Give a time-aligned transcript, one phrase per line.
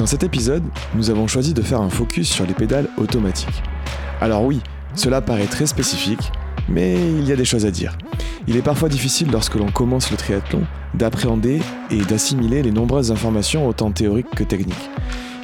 [0.00, 0.62] Dans cet épisode,
[0.94, 3.62] nous avons choisi de faire un focus sur les pédales automatiques.
[4.22, 4.62] Alors oui,
[4.94, 6.32] cela paraît très spécifique,
[6.70, 7.98] mais il y a des choses à dire.
[8.48, 10.62] Il est parfois difficile lorsque l'on commence le triathlon
[10.94, 11.60] d'appréhender
[11.90, 14.90] et d'assimiler les nombreuses informations autant théoriques que techniques.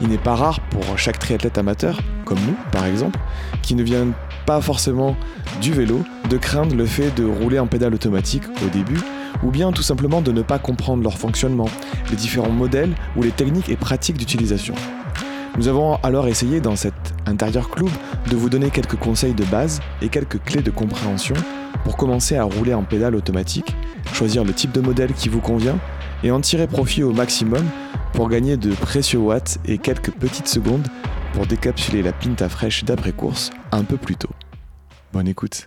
[0.01, 3.19] Il n'est pas rare pour chaque triathlète amateur, comme nous par exemple,
[3.61, 4.07] qui ne vient
[4.47, 5.19] pas forcément
[5.61, 6.01] du vélo,
[6.31, 9.01] de craindre le fait de rouler en pédale automatique au début,
[9.43, 11.69] ou bien tout simplement de ne pas comprendre leur fonctionnement,
[12.11, 14.75] les différents modèles ou les techniques et pratiques d'utilisation.
[15.57, 16.95] Nous avons alors essayé dans cet
[17.25, 17.89] intérieur club
[18.31, 21.35] de vous donner quelques conseils de base et quelques clés de compréhension
[21.85, 23.75] pour commencer à rouler en pédale automatique,
[24.13, 25.79] choisir le type de modèle qui vous convient
[26.23, 27.65] et en tirer profit au maximum
[28.13, 30.87] pour gagner de précieux watts et quelques petites secondes
[31.33, 34.31] pour décapsuler la pinta fraîche d'après-course un peu plus tôt.
[35.13, 35.67] Bonne écoute.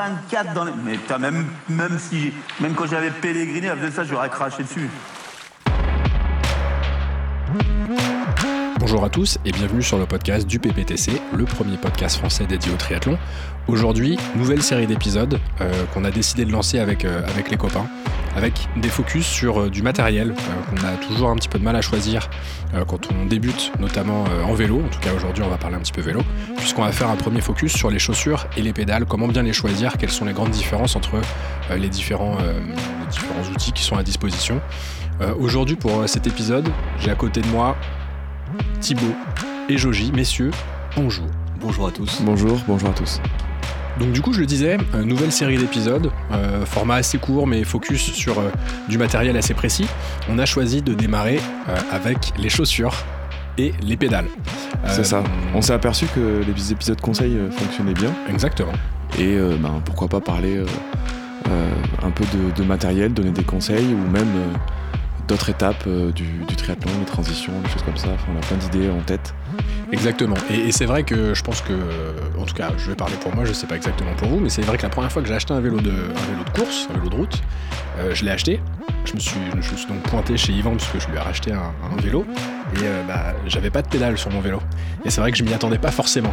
[0.00, 0.72] 24 dans les.
[0.84, 2.32] Mais putain, même, même si.
[2.60, 4.88] Même quand j'avais pèleriné, à ça, j'aurais craché dessus.
[8.80, 12.72] Bonjour à tous et bienvenue sur le podcast du PPTC, le premier podcast français dédié
[12.72, 13.18] au triathlon.
[13.68, 17.86] Aujourd'hui, nouvelle série d'épisodes euh, qu'on a décidé de lancer avec, euh, avec les copains
[18.36, 20.34] avec des focus sur euh, du matériel
[20.70, 22.30] qu'on a toujours un petit peu de mal à choisir
[22.86, 24.76] quand on débute, notamment en vélo.
[24.78, 26.22] En tout cas, aujourd'hui, on va parler un petit peu vélo,
[26.56, 29.52] puisqu'on va faire un premier focus sur les chaussures et les pédales, comment bien les
[29.52, 31.20] choisir, quelles sont les grandes différences entre
[31.76, 32.38] les différents
[33.52, 34.60] outils qui sont à disposition.
[35.40, 36.68] aujourd'hui, pour cet épisode,
[37.00, 37.76] j'ai à côté de moi
[38.80, 39.14] Thibaut
[39.68, 40.12] et Joji.
[40.12, 40.50] Messieurs,
[40.96, 41.26] bonjour.
[41.60, 42.20] Bonjour à tous.
[42.22, 43.20] Bonjour, bonjour à tous.
[43.98, 48.12] Donc du coup, je le disais, nouvelle série d'épisodes, euh, format assez court mais focus
[48.12, 48.50] sur euh,
[48.88, 49.86] du matériel assez précis.
[50.30, 52.94] On a choisi de démarrer euh, avec les chaussures
[53.58, 54.28] et les pédales.
[54.86, 55.22] C'est ça.
[55.54, 58.10] On s'est aperçu que les épisodes conseils fonctionnaient bien.
[58.30, 58.72] Exactement.
[59.18, 60.64] Et ben, pourquoi pas parler
[62.02, 62.24] un peu
[62.56, 64.28] de, matériel, donner des conseils ou même
[65.30, 68.08] d'autres étapes du, du, triathlon, les transitions, des choses comme ça.
[68.28, 69.32] on a plein d'idées en tête.
[69.92, 70.36] Exactement.
[70.50, 71.72] Et, c'est vrai que je pense que,
[72.38, 74.48] en tout cas, je vais parler pour moi, je sais pas exactement pour vous, mais
[74.48, 76.58] c'est vrai que la première fois que j'ai acheté un vélo de, un vélo de
[76.58, 77.42] course, un vélo de route,
[77.98, 78.60] euh, je l'ai acheté.
[79.04, 81.20] Je me, suis, je me suis donc pointé chez Yvan parce que je lui ai
[81.20, 82.26] racheté un, vélo
[82.76, 84.60] et euh, bah, j'avais pas de pédale sur mon vélo.
[85.04, 86.32] Et c'est vrai que je m'y attendais pas forcément.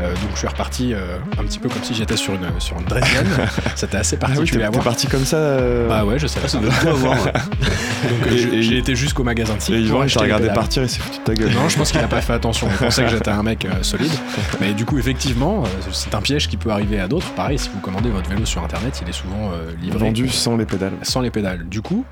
[0.00, 2.86] Euh, donc je suis reparti un petit peu comme si j'étais sur une, sur une
[2.86, 3.26] Dresden.
[3.74, 4.84] C'était assez ah particulier à voir.
[4.84, 6.48] parti comme ça Bah ouais, je sais pas.
[6.48, 7.16] Ça doit avoir.
[7.24, 9.74] donc j'ai été jusqu'au magasin de site.
[9.74, 11.52] Et Yvan, je regardé partir et s'est foutu de ta gueule.
[11.52, 14.12] Non, je pense qu'il a pas fait attention pensais que j'étais un mec euh, solide.
[14.60, 17.32] Mais du coup, effectivement, euh, c'est un piège qui peut arriver à d'autres.
[17.34, 19.98] Pareil, si vous commandez votre vélo sur internet, il est souvent euh, livré.
[19.98, 20.92] Vendu sans les pédales.
[21.02, 21.68] Sans les pédales.
[21.68, 22.04] Du coup,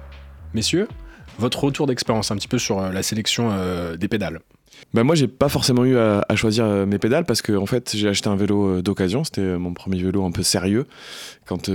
[0.54, 0.88] messieurs,
[1.38, 3.52] votre retour d'expérience un petit peu sur la sélection
[3.98, 4.40] des pédales.
[4.94, 8.08] Bah moi j'ai pas forcément eu à, choisir mes pédales parce que en fait j'ai
[8.08, 10.86] acheté un vélo d'occasion, c'était mon premier vélo un peu sérieux
[11.46, 11.70] quand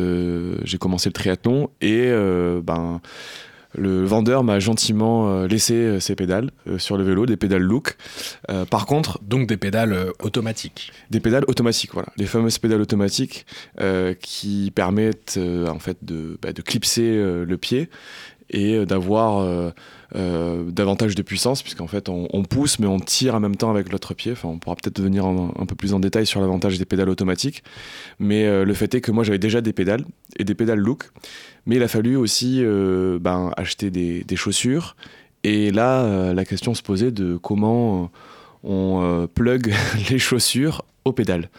[0.63, 2.11] j'ai commencé le triathlon et
[2.63, 3.01] ben
[3.77, 7.61] le vendeur m'a gentiment euh, laissé euh, ses pédales euh, sur le vélo, des pédales
[7.61, 7.95] look.
[8.69, 10.91] par contre, donc des pédales automatiques.
[11.09, 13.45] Des pédales automatiques, voilà, les fameuses pédales automatiques
[14.21, 17.89] qui permettent en fait de, bah, de clipser le pied
[18.49, 19.73] et d'avoir
[20.13, 24.13] davantage de puissance, puisqu'en fait on, pousse mais on tire en même temps avec l'autre
[24.13, 24.31] pied.
[24.31, 27.63] Enfin, on pourra peut-être venir un, peu plus en détail sur l'avantage des pédales automatiques.
[28.19, 30.05] Mais le fait est que moi j'avais déjà des pédales
[30.37, 31.11] et des pédales look.
[31.67, 34.95] Mais il a fallu aussi euh, ben, acheter des, chaussures.
[35.43, 38.09] Et là, euh, la question se posait de comment
[38.63, 39.73] on euh, plug
[40.09, 41.49] les chaussures aux pédales.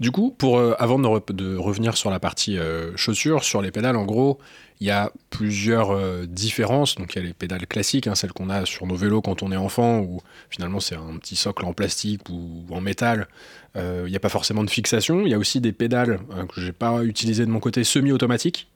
[0.00, 2.56] Du coup, pour, avant de, revenir sur la partie
[2.94, 4.38] chaussures, sur les pédales, en gros,
[4.80, 5.98] il y a plusieurs
[6.28, 6.94] différences.
[6.94, 9.42] Donc il y a les pédales classiques, hein, celles qu'on a sur nos vélos quand
[9.42, 13.26] on est enfant, où finalement c'est un petit socle en plastique ou, en métal.
[13.74, 15.22] Il n'y a pas forcément de fixation.
[15.22, 18.68] Il y a aussi des pédales que je n'ai pas utilisées de mon côté semi-automatiques.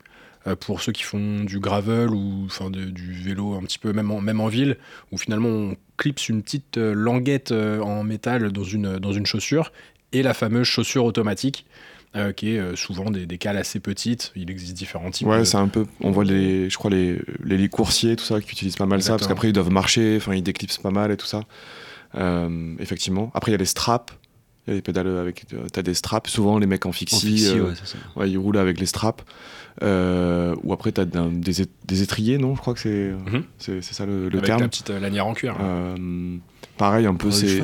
[0.47, 4.21] Euh, pour ceux qui font du gravel ou du vélo un petit peu même en,
[4.21, 4.77] même en ville
[5.13, 9.25] où finalement on clipse une petite euh, languette euh, en métal dans une, dans une
[9.25, 9.71] chaussure
[10.12, 11.64] et la fameuse chaussure automatique.
[12.14, 14.32] euh, qui est euh, souvent des, des cales assez petites.
[14.37, 15.26] Il existe différents types.
[15.26, 15.87] Ouais, de- c'est un peu.
[16.03, 19.03] On voit les, je crois les, les lits coursiers, tout ça, qui utilisent pas mal
[19.03, 21.41] ça, parce qu'après ils doivent marcher, enfin ils déclipsent pas mal et tout ça.
[22.17, 23.31] Euh, effectivement.
[23.35, 24.12] Après il y a les straps.
[24.67, 25.47] Il y a des pédales avec.
[25.73, 26.29] T'as des straps.
[26.31, 27.99] Souvent les mecs en En fixie, euh, ouais, c'est ça.
[28.17, 29.25] ouais, ils roulent avec les straps.
[29.82, 33.44] Euh, ou après t'as des, des étriers, non Je crois que c'est Mhm.
[33.59, 34.61] c'est c'est ça le, le avec terme.
[34.61, 35.56] la petite euh, lanière en cuir.
[35.61, 36.37] Euh,
[36.76, 37.62] pareil, un peu c'est.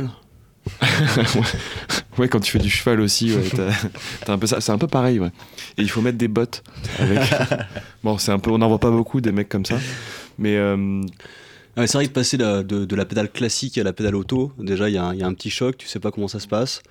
[2.18, 3.42] ouais, quand tu fais du cheval aussi, ouais,
[4.24, 4.60] t'as- un peu ça.
[4.60, 5.30] C'est un peu pareil, ouais.
[5.76, 6.62] Et il faut mettre des bottes
[6.98, 7.20] avec.
[8.04, 8.50] bon, c'est un peu.
[8.50, 9.78] On n'en voit pas beaucoup des mecs comme ça,
[10.38, 11.00] mais euh,
[11.76, 14.88] Ouais, c'est vrai que passer de, de la pédale classique à la pédale auto, déjà
[14.88, 16.40] il y, a un- il y a un petit choc, tu sais pas comment ça
[16.40, 16.82] se passe.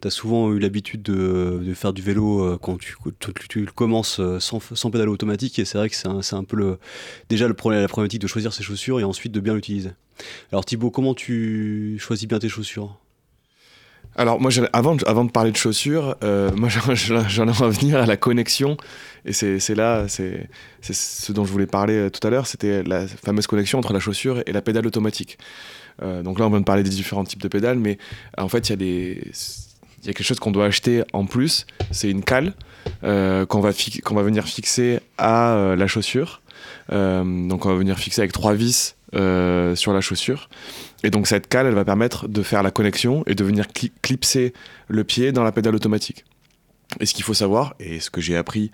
[0.00, 3.60] Tu as souvent eu l'habitude de, de faire du vélo euh, quand tu, tu, tu
[3.66, 6.78] le commences euh, sans, sans pédale automatique et c'est vrai que c'est un, peu le,
[7.28, 9.90] déjà le problème, la problématique de choisir ses chaussures et ensuite de bien l'utiliser.
[10.52, 12.96] Alors Thibaut, comment tu choisis bien tes chaussures?
[14.16, 18.06] Alors moi, avant, de- avant de parler de chaussures, euh, moi j'en- ai revenir à
[18.06, 18.76] la connexion.
[19.24, 20.48] Et c'est là, c'est
[20.82, 24.00] ce dont je voulais parler euh, tout à l'heure, c'était la fameuse connexion entre la
[24.00, 25.38] chaussure et la pédale automatique.
[26.02, 27.98] Euh, donc là, on vient de parler des différents types de pédales, mais
[28.38, 29.18] en fait, il
[30.04, 32.54] y a quelque chose qu'on doit acheter en plus, c'est une cale
[33.02, 36.40] qu'on va, va venir fixer à la chaussure.
[36.90, 40.48] Donc on va venir fixer avec trois vis sur la chaussure.
[41.04, 43.92] Et donc cette cale, elle va permettre de faire la connexion et de venir cli-
[44.02, 44.52] clipser
[44.88, 46.24] le pied dans la pédale automatique.
[46.98, 48.70] Et ce qu'il faut savoir, et ce que j'ai appris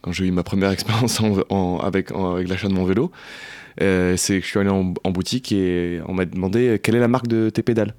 [0.00, 3.12] quand j'ai eu ma première expérience en- en- avec, l'achat de mon vélo,
[3.80, 6.96] euh, c'est que je suis allé en, en boutique et on m'a demandé euh, quelle
[6.96, 7.94] est la marque de tes pédales?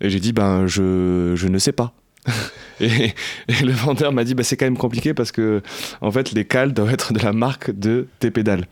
[0.00, 1.94] Et j'ai dit, ben je, je ne sais pas.
[2.80, 3.14] et,
[3.48, 5.62] et le vendeur m'a dit, bah, c'est quand même compliqué parce que
[6.00, 8.66] en fait les cales doivent être de la marque de tes pédales.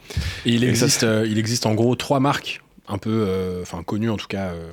[0.44, 3.62] Et il Et ça, existe, euh, il existe en gros trois marques, un peu, euh,
[3.62, 4.70] enfin connues en tout cas, euh,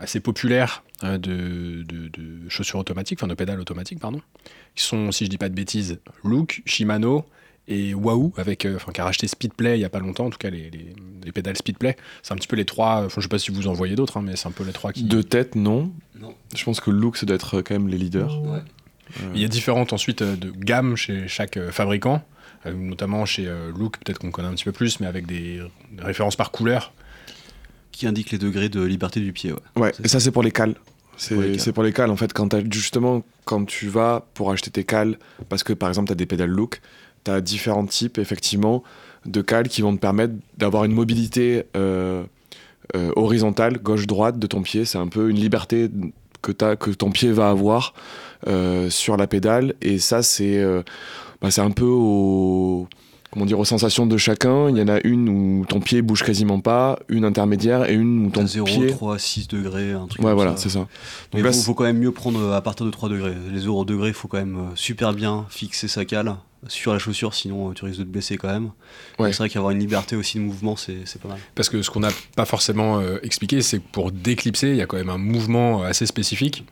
[0.00, 4.20] assez populaires euh, de, de- de chaussures automatiques, enfin de pédales automatiques, pardon,
[4.74, 7.26] qui sont, si je dis pas de bêtises, Look, Shimano
[7.68, 10.30] et Wahoo, avec, euh, enfin, qui a racheté Speedplay il y a pas longtemps, en
[10.30, 10.94] tout cas les, les-
[11.24, 11.96] les pédales Speedplay.
[12.22, 14.16] C'est un petit peu les trois, enfin, je sais pas si vous en voyez d'autres,
[14.16, 15.04] hein, mais c'est un peu les trois qui.
[15.04, 15.92] De tête, non.
[16.18, 16.34] Non.
[16.56, 18.40] Je pense que Look, ça doit être quand même les leaders.
[18.42, 18.60] Ouais.
[19.34, 22.22] Il y a différentes ensuite de gammes chez chaque euh, fabricant,
[22.64, 25.60] notamment chez euh, Look, peut-être qu'on connaît un petit peu plus, mais avec des,
[25.92, 26.92] des références par couleur.
[27.92, 29.52] Qui indique les degrés de liberté du pied.
[29.52, 29.58] Ouais.
[29.76, 30.74] Ouais, C'est et ça c'est pour les cales.
[31.16, 31.60] C'est Pour les cales.
[31.60, 35.18] c'est pour les cales en fait quand justement quand tu vas pour acheter tes cales
[35.48, 36.80] parce que par exemple tu as des pédales look,
[37.24, 38.82] tu as différents types effectivement
[39.26, 42.24] de cales qui vont te permettre d'avoir une mobilité euh,
[42.96, 45.88] euh, horizontale gauche-droite de ton pied, c'est un peu une liberté
[46.40, 47.94] que, que ton pied va avoir
[48.48, 50.64] euh, sur la pédale et ça c'est
[51.40, 52.88] bah, c'est un peu au
[53.32, 56.22] comment dire aux sensations de chacun, il y en a une où ton pied bouge
[56.22, 60.06] quasiment pas, une intermédiaire et une où ton T'as 0, pied 3, 6 degrés, un
[60.06, 60.86] truc Ouais, comme voilà, c'est ça.
[61.32, 63.34] Mais Donc là, il faut, quand même mieux prendre à partir de 3 degrés.
[63.50, 66.36] Les 0 degrés, il faut quand même euh, super bien fixer sa cale
[66.68, 68.70] sur la chaussure, sinon euh, tu risques de te blesser quand même.
[69.18, 69.32] Ouais.
[69.32, 71.38] C'est vrai qu'avoir une liberté aussi de mouvement, c'est pas mal.
[71.54, 74.82] Parce que ce qu'on n'a pas forcément euh, expliqué, c'est que pour déclipser, il y
[74.82, 76.64] a quand même un mouvement assez spécifique,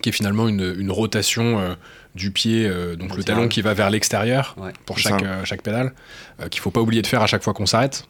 [0.00, 1.74] qui est finalement une, une rotation euh,
[2.14, 4.72] du pied, euh, donc le talon qui va vers l'extérieur Ouais.
[4.86, 5.92] pour chaque, euh, chaque pédale,
[6.40, 8.06] euh, qu'il faut pas oublier de faire à chaque fois qu'on s'arrête,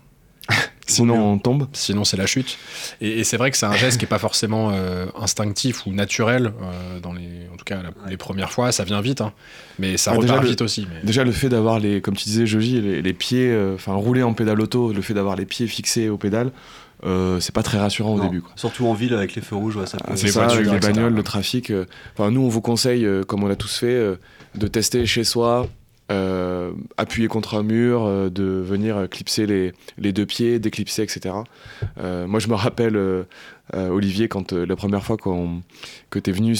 [0.89, 1.69] Sinon, on tombe.
[1.73, 2.59] sinon c'est la chute.
[3.01, 5.93] Et, et c'est vrai que c'est un geste qui est pas forcément euh, instinctif ou
[5.93, 8.11] naturel, euh, dans les, en tout cas la- Ouais.
[8.11, 9.33] les premières fois, ça vient vite, hein.
[9.79, 10.89] mais ça Ah, déjà, repart le- vite aussi.
[10.93, 13.95] mais- Déjà, le fait d'avoir les, comme tu disais, Joji, les, les pieds, euh, enfin,
[13.95, 16.51] rouler en pédale auto, le fait d'avoir les pieds fixés aux pédales,
[17.05, 18.25] euh, c'est pas très rassurant au Non.
[18.25, 18.41] début.
[18.43, 18.53] Quoi.
[18.57, 20.05] Surtout en ville avec les feux rouges, ouais, ça peut.
[20.09, 20.93] Ah, c'est les ça, voitures, avec les etc.
[20.93, 21.71] bagnoles, le trafic.
[21.71, 21.85] euh,
[22.17, 24.17] Enfin, nous, on vous conseille, euh, comme on l'a tous fait, euh,
[24.55, 25.67] de tester chez soi,
[26.11, 31.03] euh, appuyer contre un mur, euh, de venir euh, clipser les, les deux pieds, déclipser,
[31.03, 31.35] etc.
[31.99, 32.99] Euh, moi, je me rappelle,
[33.75, 35.63] Olivier, quand la première fois qu'on,
[36.11, 36.55] que tu es venu,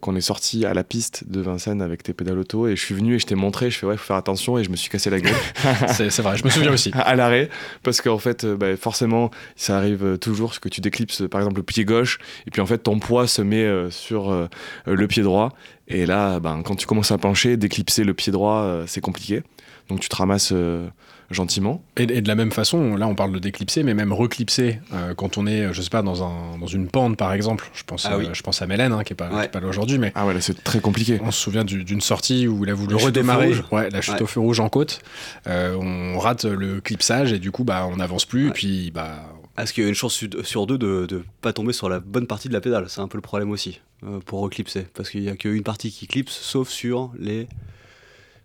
[0.00, 2.94] qu'on est sorti à la piste de Vincennes avec tes pédales auto, et je suis
[2.94, 4.90] venu et je t'ai montré, je fais ouais, faut faire attention, et je me suis
[4.90, 5.32] cassé la gueule.
[5.94, 6.90] c'est c'est vrai, je me souviens aussi.
[6.94, 7.50] à l'arrêt
[7.84, 11.84] parce qu'en fait bah, forcément ça arrive toujours que tu déclipses par exemple le pied
[11.84, 14.48] gauche et puis en fait ton poids se met sur
[14.86, 15.52] le pied droit
[15.92, 19.42] et là ben, quand tu commences à pencher déclipser le pied droit euh, c'est compliqué
[19.88, 20.86] donc tu te ramasses euh,
[21.30, 24.80] gentiment Et, et de la même façon, là on parle de déclipser, mais même reclipser
[24.92, 27.70] euh, quand on est, je sais pas, dans, un, dans une pente par exemple.
[27.72, 28.28] Je pense, Ah euh, oui.
[28.34, 29.44] je pense à Mélène, hein, qui, est pas, qui Ouais.
[29.46, 31.84] est pas là aujourd'hui, mais ah ouais là c'est très compliqué on se souvient du-
[31.84, 33.46] d'une sortie où il a voulu La chute au feu redémarrer.
[33.46, 33.64] rouge.
[33.72, 34.22] Ouais, la chute Ouais.
[34.22, 35.00] au feu rouge en côte.
[35.46, 38.48] Euh, on rate le clipsage et du coup, bah, on n'avance plus.
[38.48, 39.22] Et puis, bah,
[39.58, 42.00] Est-ce qu'il y a une chance su- sur deux de ne pas tomber sur la
[42.00, 44.86] bonne partie de la pédale C'est un peu le problème aussi euh, pour reclipser.
[44.94, 47.46] Parce qu'il n'y a qu'une partie qui clipse, sauf sur les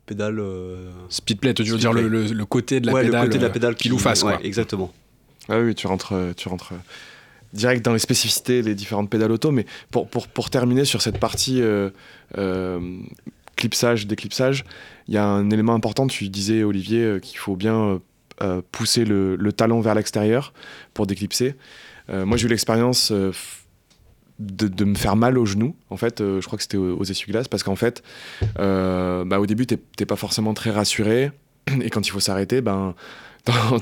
[0.06, 0.40] pédales.
[0.40, 3.38] euh, speedplay, tu veux dire le, le- le côté de la ouais, pédale, le côté
[3.38, 4.46] de la euh, pédale face, ouais, quoi.
[4.46, 4.94] Exactement.
[5.50, 6.74] ah oui tu rentres euh, tu rentres
[7.54, 11.18] direct dans les spécificités, les différentes pédales auto, mais pour, pour, pour terminer sur cette
[11.20, 11.90] partie euh,
[12.38, 12.80] euh,
[13.56, 14.66] clipsage, déclipsage,
[15.08, 18.02] il y a un élément important, tu disais Olivier, qu'il faut bien
[18.72, 20.54] pousser le, le talon vers l'extérieur
[20.94, 21.56] pour déclipser.
[22.10, 23.32] Euh, moi j'ai eu l'expérience euh,
[24.40, 27.04] de, me faire mal au genou, en fait, euh, je crois que c'était aux, aux
[27.04, 28.04] essuie-glaces, parce qu'en fait,
[28.60, 31.32] euh, bah, au début t'es pas forcément très rassuré,
[31.82, 32.96] et quand il faut s'arrêter, ben...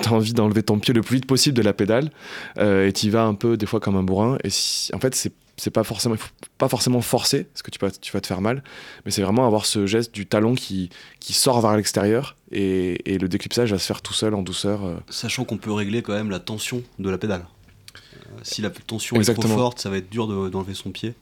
[0.01, 2.11] T'as envie d'enlever ton pied le plus vite possible de la pédale
[2.57, 5.15] euh, et tu vas un peu des fois comme un bourrin et si, en fait
[5.15, 8.27] c'est c'est pas forcément faut pas forcément forcer parce que tu vas tu vas te
[8.27, 8.61] faire mal
[9.05, 10.89] mais c'est vraiment avoir ce geste du talon qui
[11.21, 14.83] qui sort vers l'extérieur et, et le déclipsage va se faire tout seul en douceur
[14.85, 14.95] euh.
[15.09, 17.45] Sachant qu'on peut régler quand même la tension de la pédale.
[17.95, 21.13] Euh, si la tension est trop forte, ça va être dur de- d'enlever son pied.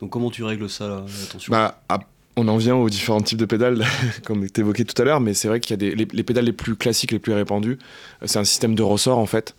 [0.00, 1.50] Donc comment tu règles ça, la, la tension?
[1.52, 2.00] Bah, à-
[2.36, 3.84] on en vient aux différents types de pédales,
[4.24, 6.22] comme tu évoqué tout à l'heure, mais c'est vrai qu'il y a des, les, les
[6.22, 7.78] pédales les plus classiques, les plus répandues,
[8.22, 9.54] euh, c'est un système de ressort en fait.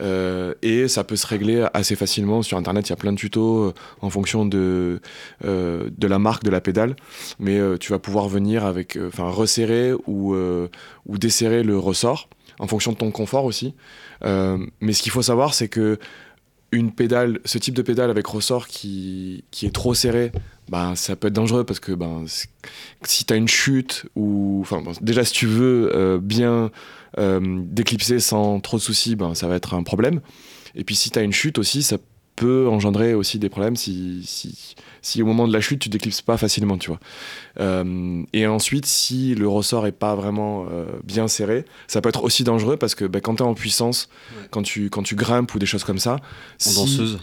[0.00, 2.42] Euh, et ça peut se régler assez facilement.
[2.42, 5.00] Sur internet, il y a plein de tutos euh, en fonction de,
[5.44, 6.96] euh, de la marque de la pédale.
[7.38, 12.28] Mais euh, tu vas pouvoir venir avec, enfin, resserrer ou, ou desserrer le ressort
[12.58, 13.74] en fonction de ton confort aussi.
[14.22, 15.98] Mais ce qu'il faut savoir, c'est que
[16.74, 20.32] une pédale, ce type de pédale avec ressort qui, qui est trop serré,
[20.68, 22.24] ben, ça peut être dangereux parce que ben,
[23.02, 24.60] si tu as une chute ou.
[24.62, 26.70] Enfin, déjà, si tu veux euh, bien
[27.18, 30.20] euh, déclipser sans trop de soucis, ben, ça va être un problème.
[30.74, 31.98] Et puis, si tu as une chute aussi, ça
[32.36, 36.22] peut engendrer aussi des problèmes si, si, si au moment de la chute, tu déclipses
[36.22, 36.98] pas facilement, tu vois.
[37.60, 42.24] Euh, et ensuite, si le ressort est pas vraiment euh, bien serré, ça peut être
[42.24, 44.46] aussi dangereux parce que ben, quand tu es en puissance, Ouais.
[44.50, 46.18] quand, tu, quand tu grimpes ou des choses comme ça, En
[46.58, 47.18] si- danseuse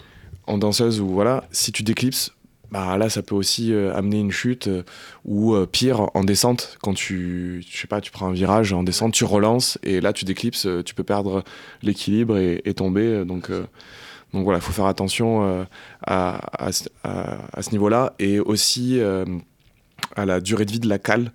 [0.48, 2.32] en danseuse ou voilà, si tu déclipses,
[2.72, 4.84] bah là ça peut aussi euh, amener une chute euh,
[5.26, 8.82] ou euh, pire en descente quand tu je sais pas, tu prends un virage en
[8.84, 11.44] descente, tu relances et là tu déclipses, tu peux perdre
[11.84, 13.50] l'équilibre et, et tomber donc
[14.34, 15.64] donc voilà, il faut faire attention euh,
[16.06, 16.90] à, à, ce-
[17.72, 19.26] niveau-là et aussi euh,
[20.16, 21.32] à la durée de vie de la cale.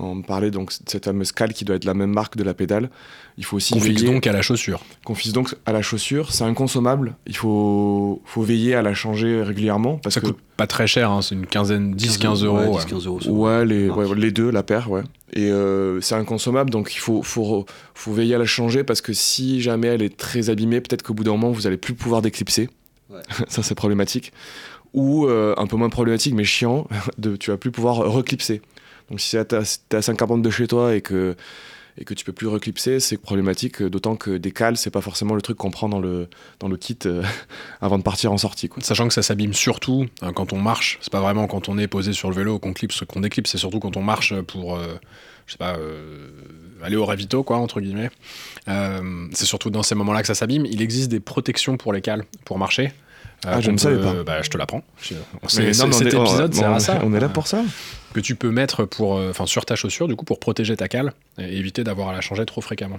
[0.00, 2.54] On parlait donc de cette fameuse cale qui doit être la même marque de la
[2.54, 2.88] pédale.
[3.36, 4.80] Il faut aussi Qu'on fixe donc à la chaussure.
[5.04, 6.32] qu'on fixe donc à la chaussure.
[6.32, 7.16] C'est inconsommable.
[7.26, 11.10] Il faut, faut veiller à la changer régulièrement parce Ça que coûte pas très cher,
[11.10, 12.58] hein, c'est une quinzaine, 10-15 euros.
[12.58, 12.82] Ouais, ouais.
[12.82, 13.20] 10-15 euros.
[13.28, 15.02] ouais, les, ouais, les deux, la paire, ouais.
[15.32, 19.12] Et euh, c'est inconsommable, donc il faut, faut, faut veiller à la changer parce que
[19.12, 22.22] si jamais elle est très abîmée, peut-être qu'au bout d'un moment vous allez plus pouvoir
[22.22, 22.68] déclipser.
[23.10, 23.20] Ouais.
[23.48, 24.32] Ça c'est problématique.
[24.94, 26.86] Ou euh, un peu moins problématique mais chiant,
[27.18, 28.62] de, tu vas plus pouvoir reclipser.
[29.10, 29.62] Donc si t'es à,
[29.96, 31.36] à 50 de chez toi et que
[32.00, 35.34] et que tu peux plus reclipser, c'est problématique, d'autant que des cales, c'est pas forcément
[35.34, 36.28] le truc qu'on prend dans le,
[36.60, 37.22] dans le kit euh,
[37.80, 38.68] avant de partir en sortie.
[38.68, 38.82] Quoi.
[38.82, 40.98] Sachant que ça s'abîme surtout euh, quand on marche.
[41.00, 43.50] C'est pas vraiment quand on est posé sur le vélo qu'on clipse, qu'on déclipse.
[43.50, 44.94] C'est surtout quand on marche pour, euh,
[45.46, 46.28] je sais pas, euh,
[46.84, 48.10] aller au ravito, quoi, entre guillemets.
[48.66, 50.66] C'est surtout dans ces moments-là que ça s'abîme.
[50.66, 52.92] Il existe des protections pour les cales, pour marcher.
[53.46, 54.22] Ah, je ne savais pas.
[54.24, 54.82] Bah, je te l'apprends.
[55.46, 56.98] C'est- cet épisode sert à ça.
[57.04, 57.62] On est là pour ça.
[58.14, 60.88] que tu peux mettre pour, euh, enfin, sur ta chaussure, du coup, pour protéger ta
[60.88, 62.98] cale et éviter d'avoir à la changer trop fréquemment.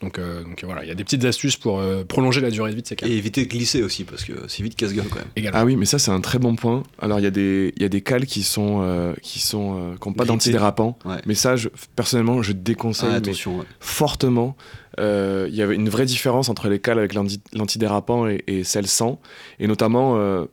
[0.00, 2.70] Donc, euh, donc voilà, il y a des petites astuces pour euh, prolonger la durée
[2.70, 3.10] de vie de ces cales.
[3.10, 5.28] Et éviter de glisser aussi, parce que c'est vite casse-gueule quand même.
[5.36, 5.58] également.
[5.60, 6.82] Ah oui, mais ça c'est un très bon point.
[7.00, 9.76] Alors il y a des il y a des cales qui sont euh, qui sont
[9.78, 10.98] euh, qui ont pas d'antidérapant.
[11.04, 11.20] Ouais.
[11.26, 13.64] Mais ça, je- personnellement, je déconseille Ah, mais attention, ouais.
[13.80, 14.56] fortement.
[14.98, 18.64] Euh, Il y avait une vraie différence entre les cales avec l'anti- l'antidérapant et, et
[18.64, 19.20] celles sans,
[19.58, 20.46] et notamment euh,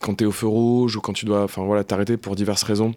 [0.00, 2.62] quand tu es au feu rouge ou quand tu dois, enfin voilà, t'arrêter pour diverses
[2.62, 2.92] raisons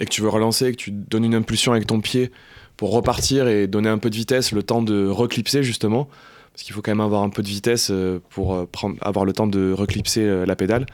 [0.00, 2.30] et que tu veux relancer, et que tu donnes une impulsion avec ton pied
[2.78, 6.08] pour repartir et donner un peu de vitesse, le temps de reclipser justement,
[6.52, 9.26] parce qu'il faut quand même avoir un peu de vitesse euh, pour euh, prendre, avoir
[9.26, 10.86] le temps de reclipser euh, la pédale.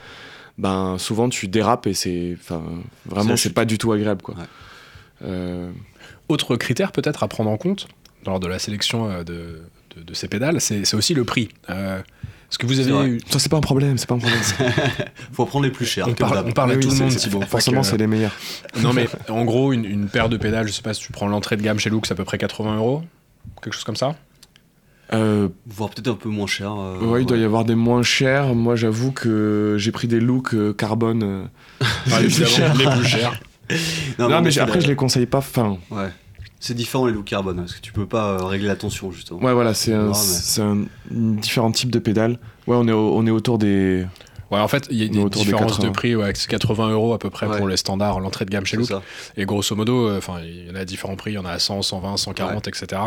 [0.59, 2.63] Ben souvent tu dérapes et c'est, enfin
[3.07, 4.35] vraiment c'est pas du tout agréable quoi.
[4.35, 4.43] Ouais.
[5.25, 5.71] Euh,
[6.29, 7.87] Autre critère peut-être à prendre en compte
[8.25, 9.63] lors de la sélection de,
[9.97, 11.51] de- de ces pédales, c'est c'est aussi le prix.
[11.71, 12.01] Euh,
[12.55, 13.21] Est-ce que vous avez eu...
[13.29, 14.39] ça c'est pas un problème, c'est pas un problème.
[15.33, 16.07] Faut prendre les plus chers.
[16.07, 16.47] On parle, d'hab.
[16.47, 17.41] on parle à Oui, tout le monde, c'est- Thibaut.
[17.43, 18.31] Forcément, c'est les meilleurs.
[18.81, 21.27] Non mais en gros, une, une paire de pédales, je sais pas si tu prends
[21.27, 23.03] l'entrée de gamme chez Lux, à peu près 80 euros,
[23.61, 24.15] quelque chose comme ça.
[25.13, 26.73] Euh, Voire peut-être un peu moins cher.
[26.73, 28.55] euh, ouais, il doit y avoir des moins chers.
[28.55, 31.23] Moi, j'avoue que j'ai pris des looks euh, carbone.
[31.25, 31.45] euh,
[32.07, 32.75] Enfin, les plus chers.
[32.77, 33.41] les plus chers.
[34.21, 35.39] Non, mais après, je les conseille pas.
[35.39, 36.09] Enfin, Ouais.
[36.67, 39.39] C'est différent les looks carbone, parce que tu peux pas euh, régler la tension justement.
[39.41, 40.13] ouais, voilà, c'est un,
[40.63, 42.39] un différent type de pédales.
[42.67, 44.07] Ouais, on est, au- on est autour des.
[44.51, 45.93] Ouais, en fait, il y a des différences de 80.
[45.93, 47.59] prix, ouais, c'est 80 euros à peu près Ouais.
[47.59, 48.87] pour les standards, l'entrée de gamme chez Look.
[48.87, 49.03] ça.
[49.37, 51.45] Et grosso modo, euh, enfin, il y en a à différents prix, il y en
[51.45, 53.03] a à 100, 120, 140, etc.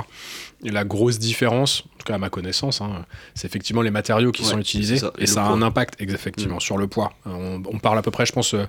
[0.64, 4.32] Et la grosse différence, en tout cas à ma connaissance, hein, c'est effectivement les matériaux
[4.32, 4.98] qui Ouais, sont utilisés.
[4.98, 5.14] ça.
[5.18, 6.62] Et, Et ça a un impact, effectivement, Mm.
[6.62, 7.12] sur le poids.
[7.26, 8.66] Euh, On, on parle à peu près, je pense, euh,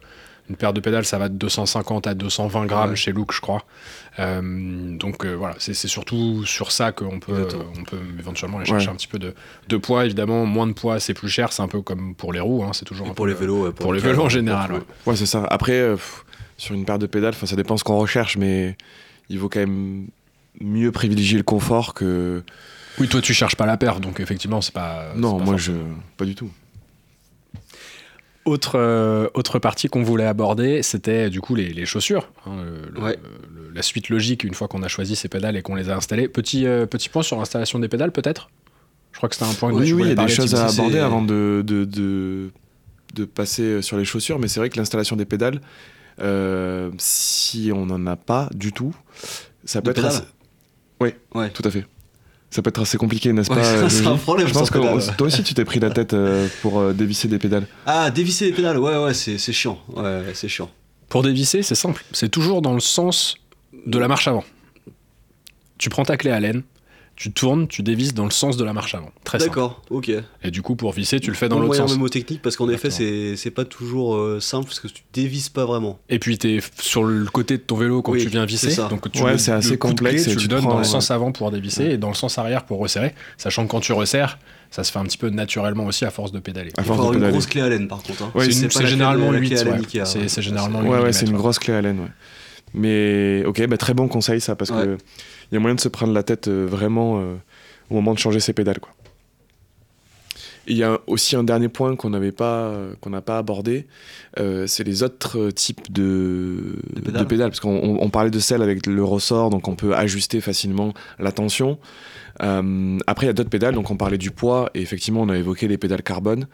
[0.50, 2.96] Une paire de pédales, ça va de 250 à 220 grammes Ouais.
[2.96, 3.64] chez Look, je crois.
[4.18, 7.46] Euh, donc euh, voilà, c'est surtout sur ça qu'on peut,
[7.78, 8.92] on peut éventuellement aller chercher Ouais.
[8.92, 9.34] un petit peu de,
[9.68, 10.06] de poids.
[10.06, 11.52] Évidemment, moins de poids, c'est plus cher.
[11.52, 12.64] C'est un peu comme pour les roues.
[12.64, 14.72] hein, c'est toujours un pour peu les le- vélos, ouais, Pour les vélos en général.
[15.06, 15.16] ouais.
[15.16, 15.44] C'est ça.
[15.50, 16.24] Après, euh, pff,
[16.56, 18.76] sur une paire de pédales, ça dépend ce qu'on recherche, mais
[19.28, 20.06] il vaut quand même
[20.60, 22.42] mieux privilégier le confort que.
[22.98, 25.12] Oui, toi, tu cherches pas la paire, donc effectivement, c'est pas.
[25.14, 26.16] non, pas moi, forcément- je.
[26.16, 26.50] Pas du tout.
[28.48, 32.30] Autre, euh, autre partie qu'on voulait aborder, c'était du coup les, les chaussures.
[32.46, 33.18] hein, le- le- Ouais.
[33.54, 35.96] le- la suite logique une fois qu'on a choisi ces pédales et qu'on les a
[35.96, 36.28] installées.
[36.28, 38.48] Petit, euh, petit point sur l'installation des pédales, peut-être?
[39.12, 40.66] Je crois que c'était un point dont Oui, oui, il y a des choses à
[40.66, 42.50] aborder avant de, de, de,
[43.14, 45.60] de passer sur les chaussures, mais c'est vrai que l'installation des pédales,
[46.20, 48.94] euh, si on n'en a pas du tout,
[49.64, 50.06] ça peut De être.
[50.06, 50.22] assez-
[51.00, 51.50] Oui, Ouais.
[51.50, 51.84] tout à fait.
[52.50, 54.78] Ça peut être assez compliqué, n'est-ce Ouais, pas ça, c'est un problème Je pense que
[55.16, 57.66] toi aussi, tu t'es pris la tête euh, pour euh, dévisser des pédales.
[57.84, 59.78] Ah, dévisser les pédales, ouais, ouais, c'est c'est chiant.
[59.94, 60.70] Ouais, ouais, c'est chiant.
[61.08, 62.04] Pour dévisser, c'est simple.
[62.12, 63.36] C'est toujours dans le sens
[63.86, 64.44] de la marche avant.
[65.76, 66.62] Tu prends ta clé à laine,
[67.20, 69.10] tu tournes, tu dévisses dans le sens de la marche avant.
[69.24, 69.50] Très simple.
[69.50, 70.12] D'accord, ok.
[70.44, 71.96] Et du coup, pour visser, tu le fais dans Bon l'autre moyen sens.
[71.96, 75.64] mémotechnique parce qu'en effet, c'est c'est pas toujours euh, simple parce que tu dévises pas
[75.64, 75.98] vraiment.
[76.08, 78.70] Et puis, tu es sur le côté de ton vélo quand Oui, tu viens visser.
[78.70, 78.86] c'est ça.
[78.88, 80.48] Donc, tu Ouais, le- c'est assez le coup de complexe clé, et tu, tu le
[80.48, 83.14] donnes prends, dans le sens avant pour dévisser et dans le sens arrière pour resserrer.
[83.36, 84.38] Sachant que quand tu resserres,
[84.70, 86.70] ça se fait un petit peu naturellement aussi à force de pédaler.
[86.76, 88.22] À Il faut force de avoir une grosse clé à laine par contre.
[88.22, 88.30] hein.
[88.36, 89.48] Ouais, c'est généralement la 8.
[89.48, 89.86] clé à laine ouais.
[89.86, 92.06] qui a- C'est généralement Ouais, 8 Ouais, c'est une grosse clé à laine, ouais.
[92.78, 94.84] Mais ok, bah, très bon conseil ça, parce Ouais.
[94.84, 94.98] que
[95.50, 97.34] il y a moyen de se prendre la tête euh, vraiment euh,
[97.90, 98.92] au moment de changer ses pédales, quoi.
[100.70, 103.86] Il y a aussi un dernier point qu'on n'avait pas, qu'on n'a pas abordé,
[104.38, 107.48] euh, c'est les autres euh, types de, De de pédales.
[107.48, 111.32] parce qu'on on- parlait de celles avec le ressort, donc on peut ajuster facilement la
[111.32, 111.78] tension.
[112.42, 115.30] Euh, après, il y a d'autres pédales, donc on parlait du poids, et effectivement, on
[115.30, 116.46] a évoqué les pédales carbone.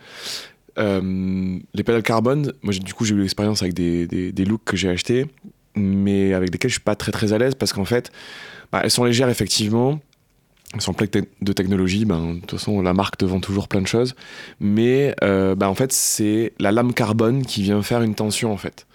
[0.78, 4.64] Euh, les pédales carbone, moi du coup j'ai eu l'expérience avec des, des, des looks
[4.64, 5.26] que j'ai achetés,
[5.74, 8.10] mais avec lesquels je suis pas très très à l'aise parce qu'en fait,
[8.72, 10.00] bah, elles sont légères effectivement,
[10.74, 13.82] elles sont pleines de technologie, ben, de toute façon la marque te vend toujours plein
[13.82, 14.14] de choses,
[14.60, 18.56] mais euh, bah, en fait c'est la lame carbone qui vient faire une tension en
[18.56, 18.86] fait.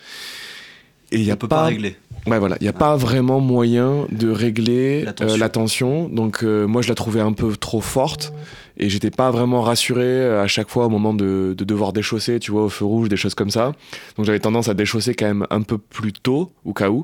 [1.12, 1.96] Et il y a peut pas, pas régler.
[2.28, 5.38] Ouais, voilà, il n'y a pas vraiment moyen de régler La euh, tension.
[5.38, 6.10] la tension.
[6.10, 8.34] Donc, euh, moi, je la trouvais un peu trop forte
[8.78, 12.40] et j'étais pas vraiment rassuré euh, à chaque fois au moment de, de devoir déchausser,
[12.40, 13.72] tu vois, au feu rouge, des choses comme ça.
[14.18, 17.04] Donc, j'avais tendance à déchausser quand même un peu plus tôt, au cas où.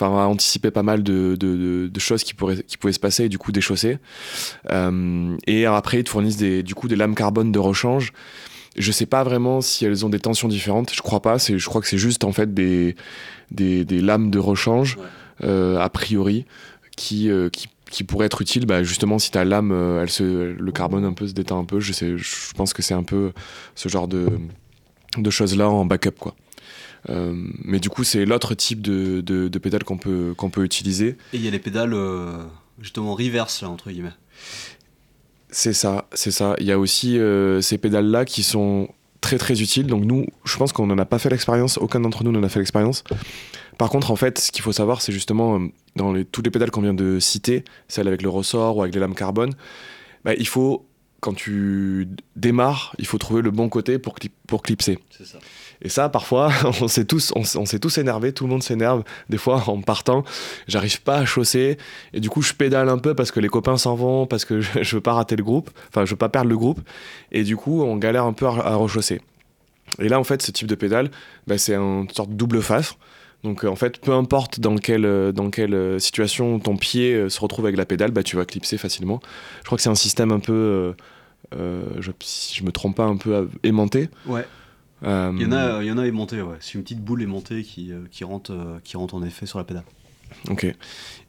[0.00, 3.00] Enfin, à anticiper pas mal de, de- de- de choses qui, pourraient, qui pouvaient se
[3.00, 3.98] passer et du coup déchausser.
[4.70, 8.12] Euh, et après, ils te fournissent des, du coup des lames carbone de rechange.
[8.76, 10.92] Je sais pas vraiment si elles ont des tensions différentes.
[10.92, 11.38] Je crois pas.
[11.38, 12.96] C'est, je crois que c'est juste en fait des,
[13.50, 15.04] des, des lames de rechange, Ouais.
[15.48, 16.44] euh, a priori,
[16.96, 18.66] qui, euh, qui, qui pourraient être utiles.
[18.66, 21.64] Bah, justement, si ta lame, euh, elle se, le carbone un peu se détend un
[21.64, 21.78] peu.
[21.80, 23.32] Je, sais, je pense que c'est un peu
[23.76, 24.26] ce genre de,
[25.18, 26.18] de choses-là en backup.
[26.18, 26.34] Quoi.
[27.10, 27.32] Euh,
[27.62, 31.10] mais du coup, c'est l'autre type de, de, de pédale qu'on peut, qu'on peut utiliser.
[31.32, 31.94] Et il y a les pédales
[32.80, 34.10] justement reverse là entre guillemets.
[35.56, 36.56] C'est ça, c'est ça.
[36.58, 38.88] Il y a aussi euh, ces pédales-là qui sont
[39.20, 39.86] très très utiles.
[39.86, 41.78] Donc nous, je pense qu'on n'en a pas fait l'expérience.
[41.78, 43.04] Aucun d'entre nous n'en a fait l'expérience.
[43.78, 46.50] Par contre, en fait, ce qu'il faut savoir, c'est justement euh, dans les, toutes les
[46.50, 49.52] pédales qu'on vient de citer, celles avec le ressort ou avec les lames carbone,
[50.24, 50.84] bah, il faut,
[51.20, 54.16] quand tu démarres, il faut trouver le bon côté pour,
[54.48, 54.98] pour clipser.
[55.16, 55.38] C'est ça.
[55.82, 59.04] Et ça, parfois, on s'est tous, on, tous énervés, tout le monde s'énerve.
[59.28, 60.24] Des fois, en partant,
[60.68, 61.78] j'arrive pas à chausser.
[62.12, 64.60] Et du coup, je pédale un peu parce que les copains s'en vont, parce que
[64.60, 65.70] je, je veux pas rater le groupe.
[65.88, 66.80] Enfin, je veux pas perdre le groupe.
[67.32, 69.20] Et du coup, on galère un peu à, rechausser.
[69.98, 71.10] Et là, en fait, ce type de pédale,
[71.46, 72.96] bah, c'est une sorte de double face.
[73.44, 77.28] Donc, euh, en fait, peu importe dans quelle, euh, dans quelle euh, situation ton pied
[77.28, 79.20] se retrouve avec la pédale, bah, tu vas clipser facilement.
[79.60, 80.94] Je crois que c'est un système un peu,
[82.20, 84.08] si je me trompe pas, un peu aimanté.
[84.26, 84.46] Ouais.
[85.04, 86.56] Euh, Il y en a, il y en a aimanté, ouais.
[86.60, 89.58] C'est une petite boule aimantée qui, euh, qui rentre, euh, qui rentre en effet sur
[89.58, 89.84] la pédale.
[90.48, 90.66] Ok.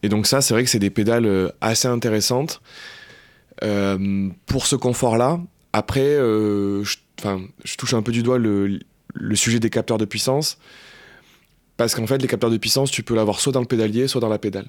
[0.03, 2.61] Et donc ça, c'est vrai que c'est des pédales assez intéressantes
[3.63, 5.39] Euh, pour ce confort-là.
[5.71, 6.97] Après, euh, je,
[7.77, 8.79] touche un peu du doigt le,
[9.13, 10.57] le sujet des capteurs de puissance.
[11.77, 14.21] Parce qu'en fait, les capteurs de puissance, tu peux l'avoir soit dans le pédalier, soit
[14.21, 14.67] dans la pédale.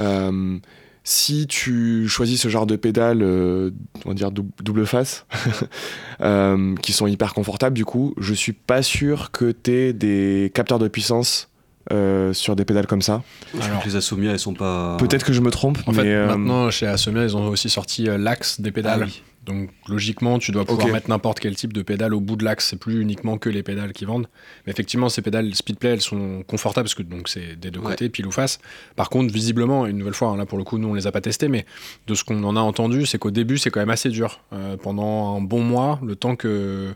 [0.00, 0.58] Euh,
[1.04, 3.70] si tu choisis ce genre de pédales, euh,
[4.04, 5.26] on va dire dou- double face,
[6.20, 10.50] euh, qui sont hyper confortables, du coup, je suis pas sûr que tu aies des
[10.54, 11.48] capteurs de puissance
[11.92, 13.22] euh, sur des pédales comme ça.
[13.60, 14.96] Alors, que les Assomia, elles sont pas.
[14.98, 17.70] Peut-être que je me trompe, en mais fait, euh, maintenant, chez Asomia, ils ont aussi
[17.70, 19.04] sorti euh, l'axe des Ah pédales.
[19.04, 19.22] oui.
[19.46, 22.68] Donc logiquement, tu dois pouvoir mettre n'importe quel type de pédale au bout de l'axe.
[22.68, 24.28] C'est plus uniquement que les pédales qui vendent.
[24.66, 27.92] Mais effectivement, ces pédales Speedplay, elles sont confortables parce que donc c'est des deux Ouais.
[27.92, 28.58] côtés, pile ou face.
[28.96, 31.12] Par contre, visiblement, une nouvelle fois, hein, là pour le coup, nous on les a
[31.12, 31.64] pas testés, mais
[32.06, 34.40] de ce qu'on en a entendu, c'est qu'au début, c'est quand même assez dur.
[34.52, 36.92] Euh, pendant un bon mois, le temps que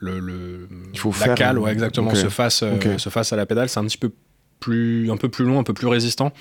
[0.00, 3.36] le, le- Il faut la faire cale, ouais, exactement, se fasse, euh, se fasse à
[3.36, 3.68] la pédale.
[3.68, 4.10] C'est un petit peu
[4.64, 6.32] plus, un peu plus long, un peu plus résistant.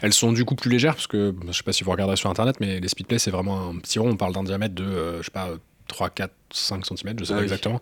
[0.00, 2.28] Elles sont du coup plus légères parce que je sais pas si vous regardez sur
[2.30, 4.10] internet, mais les speedplay c'est vraiment un petit rond.
[4.10, 5.48] On parle d'un diamètre de, euh, je sais pas,
[5.86, 7.44] 3, 4, 5 cm, je sais Ah pas oui.
[7.44, 7.80] exactement.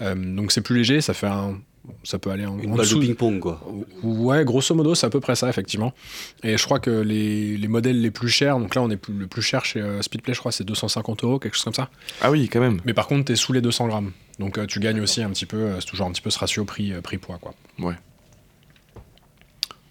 [0.00, 1.60] Euh, donc c'est plus léger, ça fait un,
[2.04, 3.00] ça peut aller en, Une en balle dessous.
[3.00, 3.60] de ping-pong, quoi.
[4.02, 5.92] Ouais, grosso modo, c'est à peu près ça, effectivement.
[6.44, 9.12] Et je crois que les, les modèles les plus chers, donc là, on est plus,
[9.12, 11.90] le plus cher chez euh, Speedplay, je crois, c'est 250 euros, quelque chose comme ça.
[12.22, 12.80] Ah oui, quand même.
[12.84, 14.12] Mais par contre, t'es sous les 200 grammes.
[14.38, 16.38] Donc euh, tu gagnes aussi un petit peu, euh, c'est toujours un petit peu ce
[16.38, 17.52] ratio prix, euh, prix-poids, quoi.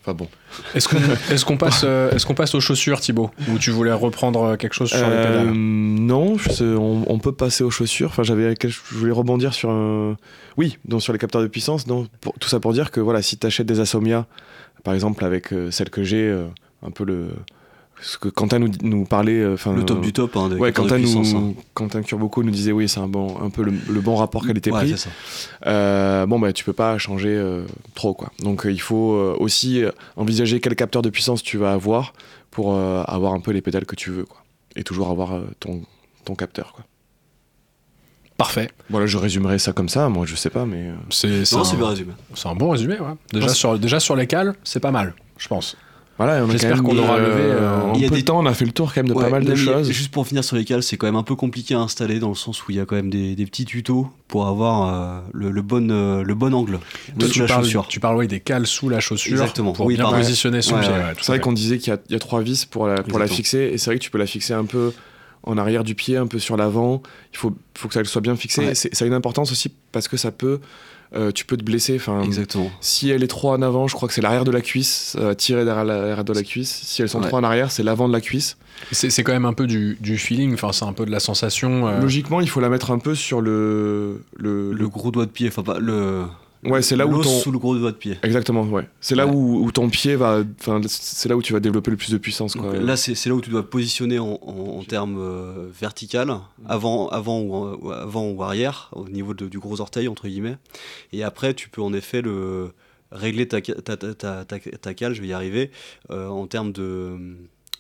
[0.04, 0.28] Enfin bon.
[0.74, 0.98] Est-ce qu'on
[1.54, 3.30] est passe, euh, est qu'on passe aux chaussures, Thibaut?
[3.50, 7.20] Ou tu voulais reprendre euh, quelque chose sur les Euh, pédales non, je- on, on
[7.20, 8.10] peut passer aux chaussures.
[8.10, 10.18] Enfin, j'avais, je voulais rebondir sur un.
[10.58, 11.86] Oui, donc sur les capteurs de puissance.
[11.86, 14.26] Donc, pour- tout ça pour dire que voilà, si tu achètes des Asomia,
[14.84, 16.46] par exemple avec euh, celle que j'ai, euh,
[16.86, 17.28] un peu le.
[18.20, 19.40] Que Quentin nous, nous parlait.
[19.40, 21.34] euh, Enfin, Le top du top, hein, Ouais, capteurs de Quentin, puissance.
[21.34, 24.44] nous, Quentin Curboco nous disait oui, c'est un, bon, un peu le, le bon rapport
[24.44, 24.48] hein.
[24.48, 24.92] qualité-prix.
[24.92, 25.10] Ouais, c'est ça.
[25.68, 27.64] Euh, bon, bah, tu peux pas changer euh,
[27.96, 28.32] trop, quoi.
[28.40, 29.84] Donc, euh, il faut euh, aussi
[30.16, 32.14] envisager quel capteur de puissance tu vas avoir
[32.50, 34.44] pour euh, avoir un peu les pédales que tu veux, quoi.
[34.76, 35.82] Et toujours avoir euh, ton,
[36.26, 36.86] ton capteur, quoi.
[38.38, 38.72] Parfait.
[38.90, 40.90] Voilà, je résumerai ça comme ça, moi, je sais pas, mais.
[41.12, 42.14] C'est un, c'est bien résumé.
[42.34, 43.14] c'est un bon résumé, ouais.
[43.32, 45.78] Déjà, Non, sur, déjà sur les cales, c'est pas mal, je pense.
[46.24, 48.46] Voilà, J'espère qu'on aura levé, euh, en il y a peu des- de temps, on
[48.46, 49.90] a fait le tour quand même de Ouais, pas mal de choses.
[49.92, 52.30] Juste pour finir sur les cales, c'est quand même un peu compliqué à installer dans
[52.30, 55.20] le sens où il y a quand même des, des petits tutos pour avoir euh,
[55.34, 56.80] le, le bon, euh, le bon angle
[57.18, 57.88] Toi, sous tu la parles, chaussure.
[57.88, 59.74] tu parles oui, des cales sous la chaussure Exactement.
[59.74, 60.90] pour Oui, bien positionner son Ouais, pied.
[60.92, 60.98] ouais.
[60.98, 62.88] ouais, tout C'est vrai qu'on disait qu'il y, a- il y a trois vis pour
[62.88, 64.92] la, pour la fixer, et c'est vrai que tu peux la fixer un peu
[65.44, 67.02] en arrière du pied, un peu sur l'avant.
[67.34, 68.76] Il faut, faut que ça soit bien fixé.
[68.76, 70.60] Ça a une importance aussi parce que ça peut,
[71.16, 71.96] euh, tu peux te blesser.
[71.98, 72.72] Enfin, Exactement.
[72.82, 75.34] si elle est trop en avant, je crois que c'est l'arrière de la cuisse, euh,
[75.34, 76.82] tirer derrière l'arrière de la cuisse.
[76.84, 77.28] Si elles sont Ouais.
[77.28, 78.58] trop en arrière, c'est l'avant de la cuisse.
[78.92, 81.20] C'est c'est quand même un peu du, du feeling, enfin, c'est un peu de la
[81.20, 81.88] sensation.
[81.88, 85.32] euh, Logiquement, il faut la mettre un peu sur le, le, Le gros doigt de
[85.32, 86.24] pied, enfin pas le.
[86.64, 88.18] Ouais, c'est là où ton- sous le gros doigt de pied.
[88.24, 88.88] Exactement, ouais.
[89.00, 89.34] C'est là Ouais.
[89.34, 92.18] où, où ton pied va, enfin, c'est là où tu vas développer le plus de
[92.20, 96.36] puissance, Donc, là, c'est là où tu dois positionner en, en- en termes euh, vertical,
[96.68, 100.58] avant, avant, ou, ou avant ou arrière, au niveau de- du gros orteil, entre guillemets.
[101.14, 102.72] Et après, tu peux en effet le,
[103.12, 105.72] régler ta, ta, ta, ta- ta cale, je vais y arriver,
[106.12, 107.18] euh, en termes de,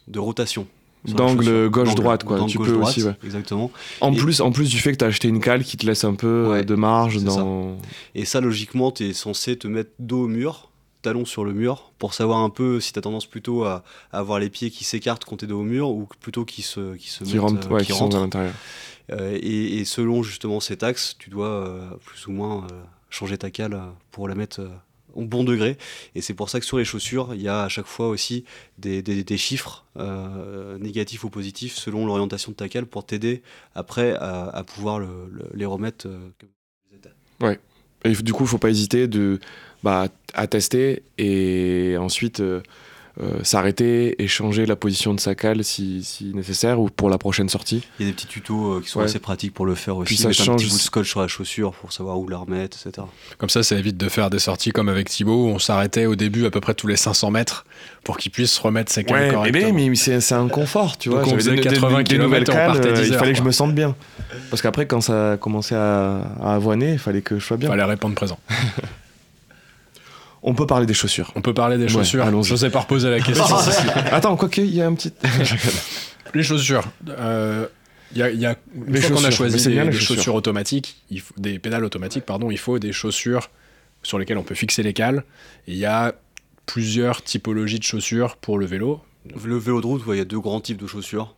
[0.07, 0.65] de rotation.
[1.05, 2.45] D'angle gauche-droite, quoi.
[2.47, 3.15] Tu peux aussi, ouais.
[3.23, 3.71] Exactement.
[4.01, 5.85] En Et- plus, en plus du fait que tu as acheté une cale qui te
[5.85, 7.75] laisse un peu euh, Ouais, de marge dans.
[8.15, 10.69] Et ça, logiquement, tu es censé te mettre dos au mur,
[11.01, 14.19] talon sur le mur, pour savoir un peu si tu as tendance plutôt à, à
[14.19, 16.95] avoir les pieds qui s'écartent quand tu es dos au mur ou plutôt qui se,
[16.95, 18.17] qui se Qui mettent, rentrent, euh, ouais, qui rentrent.
[18.17, 18.53] à l'intérieur.
[19.11, 22.67] Euh, et, et selon justement cet axe, tu dois euh, plus ou moins
[23.09, 24.61] changer ta cale pour la mettre
[25.13, 25.77] au bon degré.
[26.15, 28.45] Et c'est pour ça que sur les chaussures, il y a à chaque fois aussi
[28.77, 29.01] des,
[29.37, 33.41] chiffres euh, négatifs ou positifs selon l'orientation de ta cale pour t'aider
[33.75, 36.07] après à, pouvoir le- le- les remettre.
[36.07, 36.49] euh, comme
[36.95, 37.09] étaient.
[38.03, 39.39] Et du coup, il faut pas hésiter de,
[39.83, 42.61] bah, à tester et ensuite euh,
[43.19, 47.17] euh, s'arrêter et changer la position de sa cale si, si nécessaire ou pour la
[47.17, 47.83] prochaine sortie.
[47.99, 49.05] Il y a des petits tutos euh, qui sont Ouais.
[49.05, 50.05] assez pratiques pour le faire aussi.
[50.07, 52.27] Puis ça mettre un change petit bout de scotch sur la chaussure pour savoir où
[52.29, 53.05] la remettre, etc.
[53.37, 56.15] Comme ça, ça évite de faire des sorties comme avec Thibaut, où on s'arrêtait au
[56.15, 57.65] début à peu près tous les 500 mètres
[58.03, 59.73] pour qu'il puisse remettre ses cales Ouais, mais, correctement.
[59.73, 61.27] mais c'est c'est un confort, tu Donc vois.
[61.27, 63.33] on J'avais faisait des- des- 80 des nouvelles on cales, partait euh, 10 il fallait
[63.33, 63.95] que je me sente bien.
[64.49, 67.69] Parce qu'après, quand ça a commencé à, à avoiner, il fallait que je sois bien.
[67.69, 68.39] Fallait répondre présent.
[70.43, 71.31] On peut parler des chaussures.
[71.35, 72.23] On peut parler des Ouais, chaussures.
[72.25, 72.45] allons-y.
[72.49, 73.45] Je sais pas reposer la question.
[74.11, 75.13] Attends, quoi qu'il y a un petit.
[76.33, 76.83] les chaussures.
[77.09, 77.67] euh,
[78.13, 79.83] il y a, il y a- une Les fois qu'on a choisi c'est des, bien,
[79.85, 80.15] les des chaussures.
[80.15, 80.35] chaussures.
[80.35, 83.49] automatiques, il faut, des pédales automatiques, pardon, il faut des chaussures
[84.03, 85.23] sur lesquelles on peut fixer les cales.
[85.67, 86.13] Il y a
[86.65, 88.99] plusieurs typologies de chaussures pour le vélo.
[89.45, 91.35] Le vélo de route, ouais, il y a deux grands types de chaussures.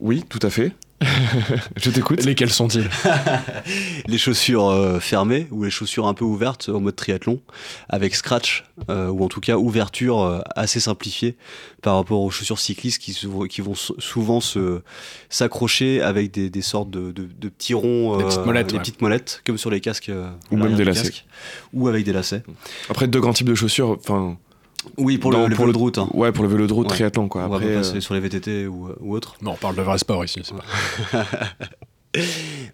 [0.00, 0.72] Oui, tout à fait.
[1.76, 2.24] je t'écoute.
[2.24, 2.88] Lesquelles sont-ils?
[4.06, 7.40] Les chaussures euh, fermées ou les chaussures un peu ouvertes en mode triathlon
[7.88, 11.36] avec scratch euh, ou en tout cas ouverture euh, assez simplifiée
[11.82, 13.12] par rapport aux chaussures cyclistes qui,
[13.60, 14.80] vont sou- souvent se
[15.28, 18.80] s'accrocher avec des, des sortes de, de- de petits ronds Des petites molettes, des ouais.
[18.80, 21.02] petites molettes comme sur les casques euh, Ou même des lacets.
[21.02, 21.24] casque.
[21.74, 22.42] ou avec des lacets
[22.88, 23.98] Après, deux grands types de chaussures.
[24.00, 24.38] Enfin,
[24.98, 26.08] oui pour Dans- le, vélo le- de route hein.
[26.14, 26.94] ouais, pour le vélo de route, Ouais.
[26.94, 27.44] triathlon, quoi.
[27.44, 29.76] on va Après, pas passer euh, sur les VTT ou, ou autre Non, on parle
[29.76, 30.42] de vrai sport ici.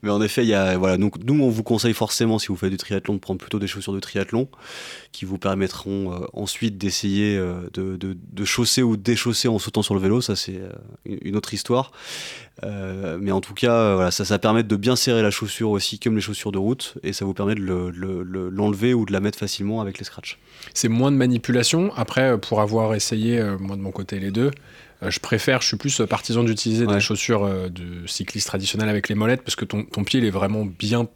[0.02, 2.56] Mais en effet, il y a, voilà, donc nous on vous conseille forcément si vous
[2.56, 4.48] faites du triathlon de prendre plutôt des chaussures de triathlon
[5.12, 9.94] qui vous permettront euh, ensuite d'essayer euh, de, chausser ou de déchausser en sautant sur
[9.94, 10.20] le vélo.
[10.20, 10.70] Ça c'est euh,
[11.04, 11.92] une autre histoire.
[13.20, 16.52] Mais en tout cas, ça, permet de bien serrer la chaussure aussi, comme les chaussures
[16.52, 19.38] de route, et ça vous permet de le- le- le- l'enlever ou de la mettre
[19.38, 20.38] facilement avec les scratchs.
[20.74, 21.92] C'est moins de manipulation.
[21.96, 24.52] Après, pour avoir essayé, moi de mon côté, les deux,
[25.10, 26.94] je préfère, je suis plus partisan d'utiliser Ouais.
[26.94, 30.26] des chaussures euh, de cycliste traditionnelles avec les molettes parce que ton, ton pied il
[30.26, 31.08] est vraiment bien,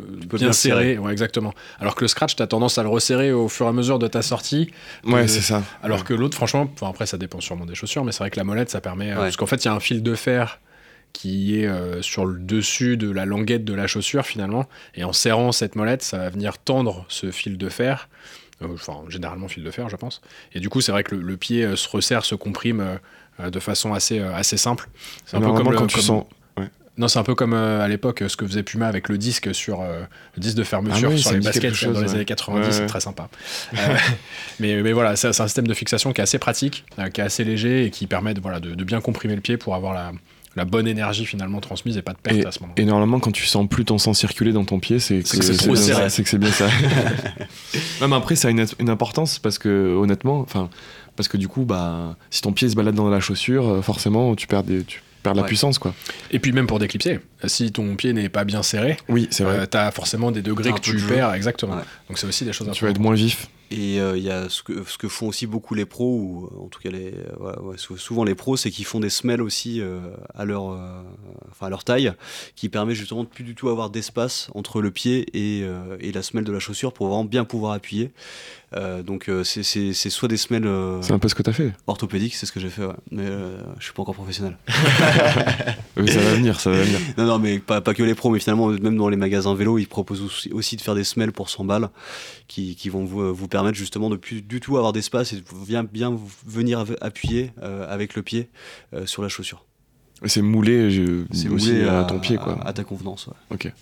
[0.00, 0.98] euh, peux bien bien serré.
[0.98, 1.52] Ouais, exactement.
[1.80, 3.98] Alors que le scratch, tu as tendance à le resserrer au fur et à mesure
[3.98, 4.70] de ta sortie.
[5.04, 5.62] Ouais, Euh, c'est ça.
[5.82, 8.36] Alors que l'autre, franchement, enfin, après ça dépend sûrement des chaussures, mais c'est vrai que
[8.38, 9.10] la molette, ça permet.
[9.12, 9.20] euh, Ouais.
[9.22, 10.60] Parce qu'en fait, il y a un fil de fer
[11.12, 14.68] qui est euh, sur le dessus de la languette de la chaussure finalement.
[14.96, 18.08] Et en serrant cette molette, ça va venir tendre ce fil de fer.
[18.64, 20.20] Euh, Enfin, généralement fil de fer, je pense.
[20.54, 22.98] Et du coup, c'est vrai que le, le pied euh, se resserre, se comprime
[23.40, 24.88] euh, de façon assez, assez simple.
[25.26, 26.24] C'est un peu comme le- quand tu comme- sens.
[26.96, 29.82] Non, c'est un peu comme à l'époque ce que faisait Puma avec le disque sur
[29.82, 30.06] le
[30.40, 32.86] disque de fermeture Ah oui, sur les baskets chose, dans les années 90, Ouais, c'est
[32.86, 33.28] très sympa.
[33.72, 33.76] Euh,
[34.60, 37.42] mais, mais voilà, c'est un système de fixation qui est assez pratique, qui est assez
[37.42, 40.12] léger et qui permet de, voilà, de, de bien comprimer le pied pour avoir la,
[40.56, 42.80] la bonne énergie finalement transmise et pas de perte à ce moment-là.
[42.80, 45.44] Et normalement, quand tu sens plus ton sang circuler dans ton pied, c'est C'est que
[45.44, 46.02] c'est trop bien serré.
[46.02, 46.68] ça, C'est que c'est bien ça.
[48.00, 50.68] non, mais après, ça a une, une importance parce que, honnêtement, enfin,
[51.16, 54.34] parce que du coup, bah, si ton pied se balade dans la chaussure, euh, forcément,
[54.34, 55.48] tu perds, des, tu perds de la Ouais.
[55.48, 55.92] puissance, quoi.
[56.30, 59.58] Et puis même pour déclipser, si ton pied n'est pas bien serré, Oui, c'est vrai.
[59.58, 61.08] euh, t'as forcément des degrés que tu de jeu.
[61.08, 61.74] perds, exactement.
[61.74, 61.82] Ouais.
[62.08, 63.48] Donc c'est aussi des choses tu vas être moins vif.
[63.70, 66.44] Et euh, il y a ce que, ce que font aussi beaucoup les pros, ou
[66.52, 69.00] euh, en tout cas les, euh, voilà, ouais, sou- souvent les pros, c'est qu'ils font
[69.00, 69.98] des semelles aussi euh,
[70.34, 71.02] à, leur, euh,
[71.50, 72.12] enfin, à leur taille,
[72.56, 76.12] qui permet justement de plus du tout avoir d'espace entre le pied et, euh, et
[76.12, 78.10] la semelle de la chaussure pour vraiment bien pouvoir appuyer.
[78.76, 79.62] Euh, donc euh, c'est-
[80.10, 81.72] soit des semelles euh, C'est un peu ce que t'as fait.
[81.86, 82.94] orthopédiques, c'est ce que j'ai fait, ouais.
[83.12, 83.26] mais
[83.78, 84.56] je suis pas encore professionnel.
[85.96, 86.98] Oui, ça va venir, ça va venir.
[87.18, 89.78] Non, non, mais pas, pas que les pros, mais finalement, même dans les magasins vélo,
[89.78, 91.88] ils proposent aussi, aussi de faire des semelles pour 100 balles
[92.48, 95.42] qui, qui vont vous, vous permettre justement de plus du tout avoir d'espace et de
[95.64, 97.52] bien, bien venir appuyer
[97.88, 98.48] avec le pied
[99.04, 99.64] sur la chaussure.
[100.26, 102.58] C'est moulé, je, C'est aussi moulé à, à, ton pied, quoi.
[102.62, 103.28] À, à ta convenance.
[103.28, 103.34] ouais.
[103.50, 103.72] Ok.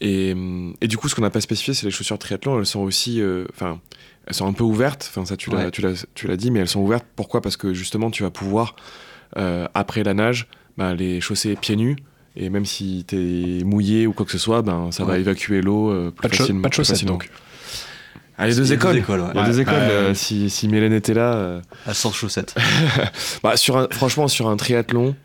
[0.00, 2.58] Et, hum, et du coup, ce qu'on n'a pas spécifié, c'est les chaussures triathlon.
[2.58, 3.80] Elles sont aussi, euh, enfin,
[4.26, 5.06] elles sont un peu ouvertes.
[5.10, 5.70] Enfin, ça, tu l'as, Ouais.
[5.70, 7.06] tu l'as, tu l'as dit, mais elles sont ouvertes.
[7.16, 7.40] Pourquoi?
[7.40, 8.76] Parce que justement, tu vas pouvoir
[9.36, 11.96] euh, après la nage, bah, les chausser pieds nus.
[12.36, 15.90] Et même si t'es mouillé ou quoi que ce soit, ben ça va évacuer l'eau
[15.90, 16.62] euh, plus Pas de, facilement.
[16.62, 17.14] pas de chaussettes facilement.
[17.14, 17.30] donc.
[18.40, 18.98] Ah, les deux écoles.
[18.98, 19.30] écoles, ouais.
[19.34, 19.74] Il y a deux écoles.
[19.74, 21.60] Euh, si, si Mélène était là.
[21.86, 22.54] À 100 chaussettes.
[23.42, 25.16] bah, sur un- franchement, sur un triathlon,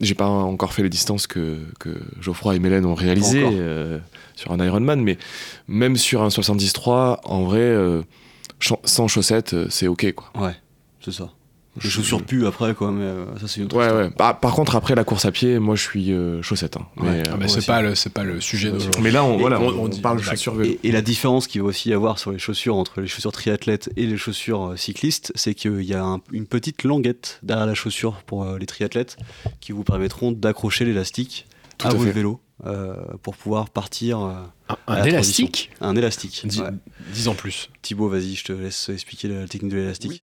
[0.00, 3.98] j'ai pas encore fait les distances que, que Geoffroy et Mélène ont réalisées euh,
[4.34, 5.18] sur un Ironman, mais
[5.68, 8.02] même sur un 73, en vrai, euh,
[8.84, 10.30] sans chaussettes, euh, c'est ok quoi.
[10.46, 10.56] ouais,
[11.00, 11.30] c'est ça.
[11.76, 14.10] Les Je- chaussures puent après, quoi, mais euh, ça, c'est une autre Ouais, ouais.
[14.16, 16.76] Bah, par contre, après la course à pied, moi je suis euh, chaussettes.
[16.78, 16.86] hein.
[16.96, 17.22] Ouais.
[17.22, 19.02] Mais, Ah, euh, c'est pas le c'est pas le sujet d'aujourd'hui.
[19.02, 20.76] mais là, on, voilà, on- on, on dit- parle de chaussures vélo.
[20.82, 23.32] Et, et la différence qu'il va aussi y avoir sur les chaussures entre les chaussures
[23.32, 27.66] triathlètes et les chaussures euh, cyclistes, c'est qu'il y a un- une petite languette derrière
[27.66, 29.16] la chaussure pour euh, les triathlètes
[29.60, 31.46] qui vous permettront d'accrocher l'élastique
[31.84, 34.20] à, à votre vélo euh, pour pouvoir partir.
[34.20, 34.32] euh,
[34.88, 36.40] Un, élastique un élastique.
[36.46, 36.70] Dis, Ouais.
[37.12, 37.68] dis en plus.
[37.82, 40.22] Thibaut, vas-y, je te laisse expliquer la technique de l'élastique.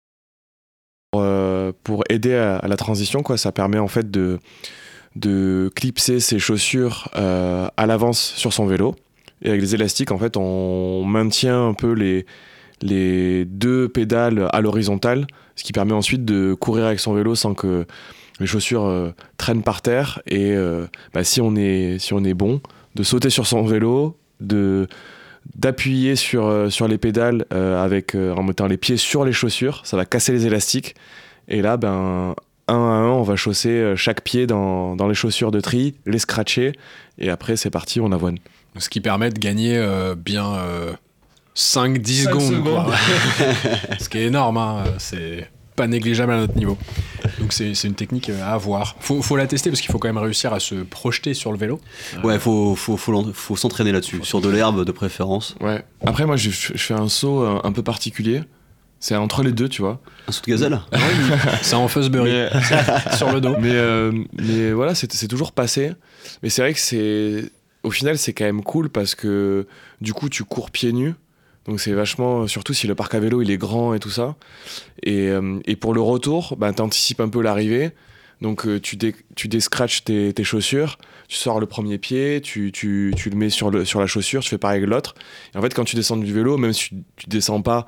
[1.15, 3.37] Euh, pour aider à, la transition, quoi.
[3.37, 4.39] Ça permet en fait de,
[5.15, 8.97] de clipser ses chaussures euh, à l'avance sur son vélo.
[9.43, 12.25] Et avec les élastiques, en fait, on maintient un peu les,
[12.81, 17.53] les deux pédales à l'horizontale, ce qui permet ensuite de courir avec son vélo sans
[17.53, 17.85] que
[18.41, 20.23] les chaussures euh, traînent par terre.
[20.27, 20.55] Et
[21.13, 22.63] bah, si, on est, si on est bon,
[22.95, 24.87] de sauter sur son vélo, de
[25.55, 29.33] d'appuyer sur, euh, sur les pédales euh, avec, euh, en mettant les pieds sur les
[29.33, 30.95] chaussures, ça va casser les élastiques.
[31.49, 32.35] Et là, ben,
[32.69, 35.95] un à un, on va chausser euh, chaque pied dans, dans les chaussures de tri,
[36.07, 36.73] les scratcher,
[37.19, 38.39] et après c'est parti, on avoine.
[38.79, 40.45] Ce qui permet de gagner euh, bien
[41.55, 42.63] 5-10 Cinq secondes.
[42.63, 42.87] quoi.
[42.97, 43.99] secondes.
[44.01, 46.77] Ce qui est énorme, hein, c'est pas négligeable à notre niveau.
[47.39, 48.97] Donc c'est c'est une technique euh, à avoir.
[49.01, 51.59] Faut, faut la tester parce qu'il faut quand même réussir à se projeter sur le
[51.59, 51.81] vélo.
[52.25, 55.55] Ouais, faut, faut, faut, l'en- faut s'entraîner là-dessus, sur de l'herbe de préférence.
[55.61, 55.85] Ouais.
[56.05, 58.43] Après, moi, je, je fais un saut euh, un, peu particulier.
[59.01, 60.01] C'est entre les deux, tu vois.
[60.29, 60.81] Un saut de gazelle?
[61.63, 62.51] C'est en Fuzzberry Mais,
[63.17, 63.57] sur le dos.
[63.59, 65.93] mais, euh, mais voilà, c'est c'est toujours passé.
[66.43, 67.51] Mais c'est vrai que c'est.
[67.83, 69.67] Au final, c'est quand même cool parce que
[70.01, 71.15] du coup, tu cours pieds nus.
[71.67, 74.37] Donc c'est vachement, surtout si le parc à vélo il est grand et tout ça.
[75.03, 77.91] Et, euh, et pour le retour, bah, tu anticipes un peu l'arrivée.
[78.41, 80.99] Donc euh, tu, dé, tu déscratches tes, tes chaussures,
[81.29, 84.43] tu sors le premier pied, tu, tu, tu le mets sur, le, sur la chaussure,
[84.43, 85.15] tu fais pareil avec l'autre.
[85.55, 87.87] Et en fait, quand tu descends du vélo, même si tu, tu descends pas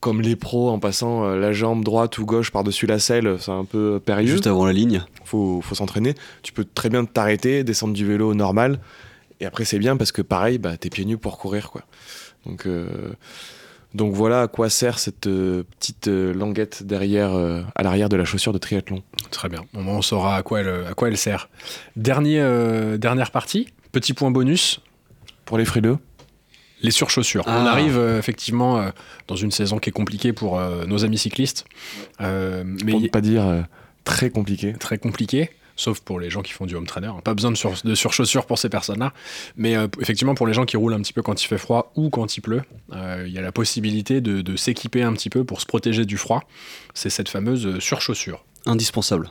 [0.00, 3.52] comme les pros en passant euh, la jambe droite ou gauche par-dessus la selle, c'est
[3.52, 5.04] un peu périlleux juste avant la ligne.
[5.24, 6.14] faut, faut s'entraîner.
[6.42, 8.80] Tu peux très bien t'arrêter, descendre du vélo normal.
[9.40, 11.70] Et après, c'est bien parce que pareil, bah, t'es pieds nus pour courir.
[11.70, 11.82] Quoi.
[12.46, 13.12] Donc, euh,
[13.94, 18.16] donc voilà à quoi sert cette euh, petite euh, languette derrière, euh, à l'arrière de
[18.16, 19.02] la chaussure de triathlon.
[19.30, 19.64] Très bien.
[19.74, 21.48] On saura à quoi elle, à quoi elle sert.
[21.96, 24.80] Dernier, euh, dernière partie, petit point bonus.
[25.44, 25.96] Pour les frileux,
[26.82, 27.42] Les surchaussures.
[27.46, 27.58] Ah.
[27.62, 28.90] On arrive euh, effectivement euh,
[29.28, 31.64] dans une saison qui est compliquée pour euh, nos amis cyclistes,
[32.20, 33.62] Euh, mais Pour ne pas dire euh,
[34.04, 34.74] très compliqué.
[34.74, 37.10] très compliqué, sauf pour les gens qui font du home trainer.
[37.24, 39.14] Pas besoin de, sur, de surchaussures pour ces personnes-là.
[39.56, 41.92] Mais euh, effectivement, pour les gens qui roulent un petit peu quand il fait froid
[41.96, 42.62] ou quand il pleut,
[42.92, 46.04] euh, il y a la possibilité de, de s'équiper un petit peu pour se protéger
[46.04, 46.42] du froid.
[46.92, 48.44] C'est cette fameuse euh, surchaussure.
[48.66, 49.30] Indispensable.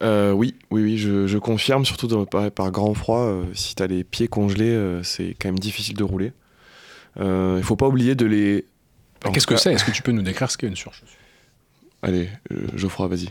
[0.00, 3.74] Euh, oui, oui, oui, je, je confirme, surtout dans- par, par grand froid, euh, si
[3.74, 6.32] tu as les pieds congelés, euh, c'est quand même difficile de rouler.
[7.18, 8.64] Euh, Il faut pas oublier de les.
[9.24, 9.72] en Qu'est-ce que c'est?
[9.72, 11.16] Est-ce que tu peux nous décrire ce qu'est une surchaussure?
[12.00, 13.28] Allez, euh, Geoffroy, vas-y.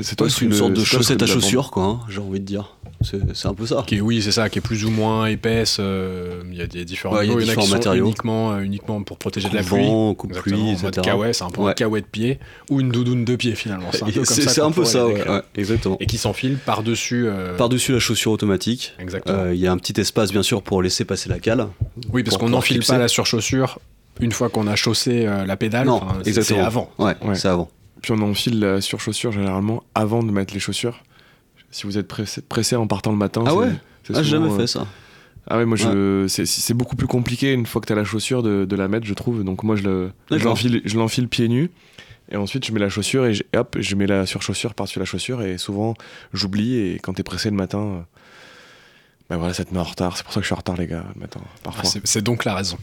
[0.00, 2.76] C'est Ouais, le une sorte de chaussette à chaussures, quoi, hein, j'ai envie de dire.
[3.02, 3.84] C'est un peu ça.
[3.86, 5.76] qui est, Oui, c'est ça, qui est plus ou moins épaisse.
[5.80, 7.42] euh, Il y a des différents Ouais, il y a niveaux.
[7.42, 8.04] en différents matériaux.
[8.06, 9.86] uniquement, euh, uniquement pour protéger de la pluie.
[10.16, 10.90] coupe pluie, en mode etc.
[11.02, 12.38] kawaii, c'est un peu un kawaii de pied
[12.70, 13.88] ou une doudoune de pied finalement.
[13.92, 14.64] C'est un peu comme ça.
[14.64, 15.32] un peu pourrait ça, les ouais, décrire.
[15.32, 15.96] ouais, exactement.
[16.00, 17.26] Et qui s'enfile par-dessus.
[17.28, 19.38] euh, Par-dessus la chaussure automatique, Exactement.
[19.38, 21.68] euh, il y a un petit espace bien sûr pour laisser passer la cale.
[22.12, 23.78] oui, parce qu'on n'enfile pas la surchaussure
[24.20, 25.86] une fois qu'on a chaussé la pédale.
[25.86, 26.60] Non, Enfin, exactement.
[26.60, 26.90] C'est avant.
[26.98, 27.14] Ouais.
[27.34, 27.70] c'est avant.
[28.02, 31.02] Puis on enfile la surchaussure généralement avant de mettre les chaussures.
[31.70, 33.42] Si vous êtes pressé, pressé en partant le matin.
[33.46, 34.86] Ah c'est- ouais Ah, j'ai souvent, jamais euh, fait ça.
[35.48, 38.04] Ah ouais, moi je, c'est- c'est beaucoup plus compliqué une fois que tu as la
[38.04, 39.44] chaussure de, de la mettre, je trouve.
[39.44, 40.50] Donc moi je le- je D'accord.
[40.50, 41.70] l'enfile je l'enfile pieds nus.
[42.30, 44.98] Et ensuite je mets la chaussure et, je- et hop, je mets la surchaussure par-dessus
[44.98, 45.42] la chaussure.
[45.42, 45.94] Et souvent
[46.32, 46.76] j'oublie.
[46.76, 48.00] Et quand t'es pressé le matin, euh,
[49.30, 50.16] bah voilà, ça te met en retard.
[50.16, 51.40] C'est pour ça que je suis en retard, les gars, le matin.
[51.62, 51.84] Parfois.
[51.84, 52.76] C'est c'est donc la raison.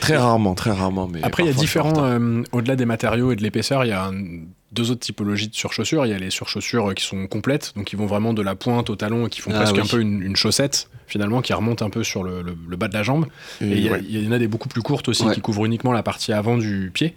[0.00, 1.08] Très rarement, très rarement.
[1.08, 3.92] Mais Après, il y a différents, euh, au-delà des matériaux et de l'épaisseur, il y
[3.92, 6.04] a un- deux autres typologies de surchaussures.
[6.06, 8.90] Il y a les surchaussures qui sont complètes, donc qui vont vraiment de la pointe
[8.90, 9.80] au talon et qui font Ah presque oui.
[9.82, 12.88] un peu une, une chaussette, finalement, qui remonte un peu sur le, le- le bas
[12.88, 13.26] de la jambe.
[13.62, 14.26] Et il y, ouais.
[14.28, 15.34] en a des beaucoup plus courtes aussi Ouais.
[15.34, 17.14] qui couvrent uniquement la partie avant du pied,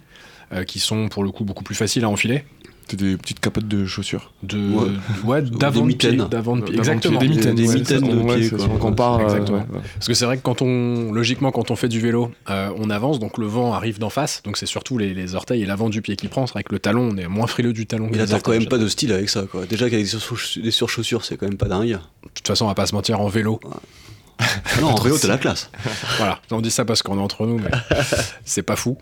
[0.52, 2.44] euh, qui sont pour le coup beaucoup plus faciles à enfiler.
[2.92, 4.30] C'est des petites capotes de chaussures.
[4.42, 4.90] De, Ouais.
[5.24, 6.28] ouais, d'avant Des de pied, mitaines.
[6.28, 6.76] d'avant de pied.
[6.76, 7.20] D'avant de pied, Exactement.
[7.20, 8.58] Des mitaines, Des mitaines de ouais, pied, quoi.
[9.22, 9.58] Exactement.
[9.58, 9.80] ouais, ouais.
[9.94, 12.90] Parce que c'est vrai que quand on, logiquement, quand on fait du vélo, euh, on
[12.90, 15.88] avance, donc le vent arrive d'en face, donc c'est surtout les, les orteils et l'avant
[15.88, 16.46] du pied qui prend.
[16.46, 18.10] C'est vrai que le talon, on est moins frileux du talon.
[18.12, 19.64] Il quand même pas de style avec ça, quoi.
[19.64, 20.06] Déjà qu'avec
[20.62, 21.92] des surchaussures, c'est quand même pas dingue.
[21.92, 21.98] De
[22.34, 23.58] toute façon, on va pas se mentir, en vélo.
[24.80, 25.70] Non, en vélo, t'as la classe.
[26.18, 27.70] voilà, on dit ça parce qu'on est entre nous, mais
[28.44, 28.98] c'est pas fou.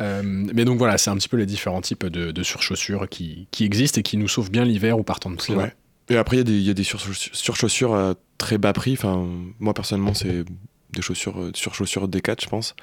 [0.00, 3.48] Euh, mais donc voilà, c'est un petit peu les différents types de, de surchaussures qui,
[3.50, 5.54] qui existent et qui nous sauvent bien l'hiver ou partant de pluie.
[5.54, 5.74] Ouais.
[6.10, 8.72] Et après, il y a des, il y a des surchauss- surchaussures à très bas
[8.72, 8.92] prix.
[8.92, 9.26] Enfin,
[9.58, 10.44] moi, personnellement, c'est
[10.92, 12.76] des chaussures, euh, surchaussures Decat, je pense.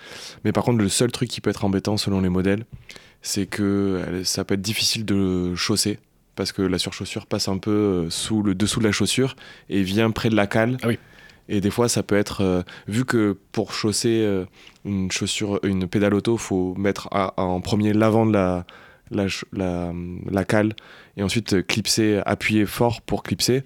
[0.44, 2.66] Mais par contre, le seul truc qui peut être embêtant selon les modèles,
[3.22, 6.00] c'est que ça peut être difficile de chausser.
[6.36, 9.36] Parce que la surchaussure passe un peu euh, sous le dessous de la chaussure
[9.70, 10.78] et vient près de la cale.
[10.82, 10.98] Ah oui.
[11.52, 12.42] Et des fois, ça peut être.
[12.42, 14.46] euh, vu que pour chausser euh,
[14.86, 18.66] une chaussure, une pédale auto, faut mettre en premier l'avant de la,
[19.12, 19.92] la,
[20.32, 20.74] la, cale
[21.18, 23.64] et ensuite euh, clipser, appuyer fort pour clipser,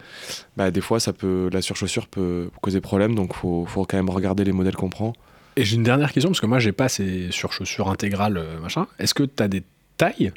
[0.58, 4.10] bah, des fois ça peut, la surchaussure peut causer problème, donc faut, faut quand même
[4.10, 5.14] regarder les modèles qu'on prend.
[5.56, 8.88] Et j'ai une dernière question, parce que moi, j'ai pas ces surchaussures intégrales, machin.
[8.98, 9.64] Est-ce que tu as des
[9.96, 10.34] tailles?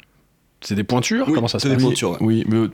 [0.61, 2.17] C'est des pointures Oui, Comment ça se t'as des passe pointures, ouais.
[2.21, 2.67] Oui, mais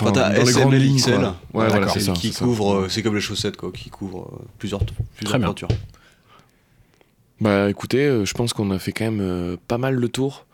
[0.00, 1.12] Enfin, t'as dans les SM, grandes lignes, XL.
[1.14, 1.36] quoi.
[1.54, 2.12] Ouais, voilà, c'est ça.
[2.12, 5.46] qui couvre, euh, c'est comme les chaussettes, quoi, qui couvrent euh, plusieurs, plusieurs Très bien.
[5.48, 5.68] pointures.
[7.40, 10.46] Bah écoutez, euh, je pense qu'on a fait quand même pas mal le tour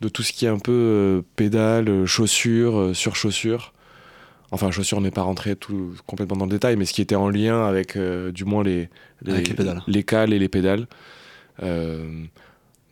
[0.00, 3.72] de tout ce qui est un peu pédale, chaussures, euh, surchaussures.
[4.50, 7.16] Enfin, chaussures, on n'est pas rentré tout, complètement dans le détail, mais ce qui était
[7.16, 8.88] en lien avec euh, du moins les,
[9.26, 9.82] Avec les pédales.
[9.86, 10.86] les cales et les pédales.
[11.62, 12.24] Euh,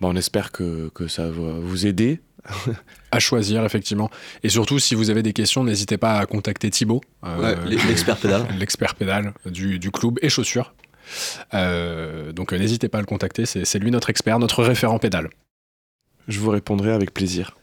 [0.01, 2.21] bah, on espère que, que ça va vous aider.
[3.13, 4.11] À choisir, effectivement.
[4.43, 8.17] Et surtout, si vous avez des questions, n'hésitez pas à contacter Thibaut, euh, Ouais, l'expert
[8.17, 8.47] pédale.
[8.59, 10.75] l'expert pédale du, du club et chaussures.
[11.55, 14.99] Euh, donc euh, n'hésitez pas à le contacter, c'est c'est lui notre expert, notre référent
[14.99, 15.31] pédale.
[16.29, 17.57] Je vous répondrai avec plaisir.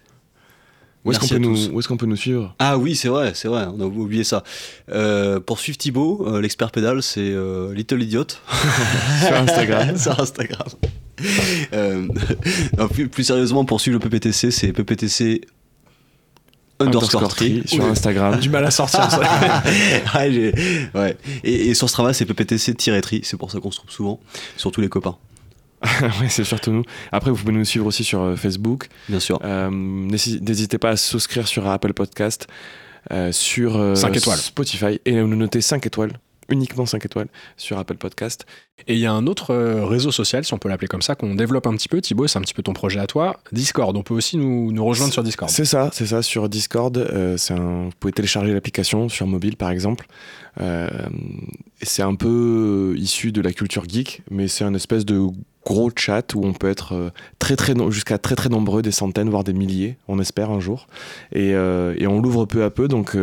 [1.05, 2.55] Où est-ce qu'on peut, est-ce qu'on peut nous suivre?
[2.59, 4.43] Ah oui, c'est vrai, c'est vrai, on a oublié ça.
[4.89, 8.27] Euh, pour suivre Thibaut, euh, l'expert pédale, c'est euh, Little Idiot
[9.25, 9.97] Sur Instagram.
[9.97, 10.67] sur Instagram.
[11.73, 12.07] Euh,
[12.77, 15.41] non, plus, plus sérieusement, pour suivre le PPTC, c'est PPTC
[16.79, 17.63] underscore tri.
[17.65, 17.83] sur.
[17.85, 18.39] Instagram.
[18.39, 19.21] Du mal à sortir ça.
[20.15, 20.53] Ouais, j'ai-
[20.95, 21.17] ouais.
[21.43, 24.19] Et, et sur Strava, c'est PPTC-tri, c'est pour ça qu'on se trouve souvent,
[24.57, 25.17] surtout les copains,
[26.01, 26.83] ouais, c'est surtout nous.
[27.11, 28.87] Après, vous pouvez nous suivre aussi sur euh, Facebook.
[29.09, 29.39] bien sûr.
[29.43, 32.47] Euh, n'hési- N'hésitez pas à souscrire sur Apple Podcast,
[33.11, 34.37] euh, sur euh, étoiles.
[34.39, 36.13] Spotify et nous noter 5 étoiles,
[36.49, 37.27] uniquement 5 étoiles
[37.57, 38.45] sur Apple Podcast.
[38.87, 41.15] Et il y a un autre euh, réseau social, si on peut l'appeler comme ça,
[41.15, 42.01] qu'on développe un petit peu.
[42.01, 43.39] Thibaut, c'est un petit peu ton projet à toi.
[43.51, 45.51] Discord, on peut aussi nous, rejoindre sur Discord.
[45.51, 46.97] C'est ça, c'est ça, sur Discord.
[46.97, 50.07] euh, vous pouvez télécharger l'application sur mobile par exemple.
[50.59, 50.89] Euh,
[51.83, 55.21] c'est un peu euh, issu de la culture geek, mais c'est un espèce de
[55.65, 57.09] gros chat où on peut être euh,
[57.39, 60.87] très très jusqu'à très très nombreux, des centaines voire des milliers, on espère un jour.
[61.31, 62.87] Et, euh, on l'ouvre peu à peu.
[62.87, 63.17] Donc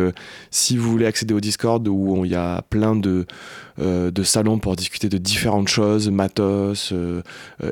[0.49, 3.25] si vous voulez accéder au Discord où il y a plein de
[3.77, 6.93] de salons pour discuter de différentes choses, matos,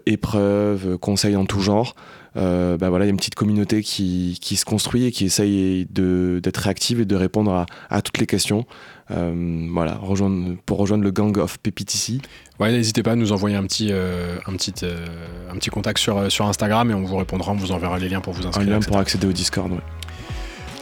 [0.08, 1.96] épreuves, conseils en tout genre.
[2.38, 5.26] Euh, bah voilà, il y a une petite communauté qui, qui se construit et qui
[5.26, 8.66] essaye de- d'être réactive et de répondre à, à toutes les questions.
[9.12, 12.20] Euh, voilà, rejoindre, pour rejoindre le gang of PPTC.
[12.60, 15.08] Ouais, n'hésitez pas à nous envoyer un petit, euh, un petit, euh,
[15.52, 18.22] un petit contact sur, sur Instagram et on vous répondra, on vous enverra les liens
[18.22, 18.68] pour vous Un inscrire.
[18.70, 18.90] lien etc.
[18.92, 19.80] pour accéder au Discord, ouais.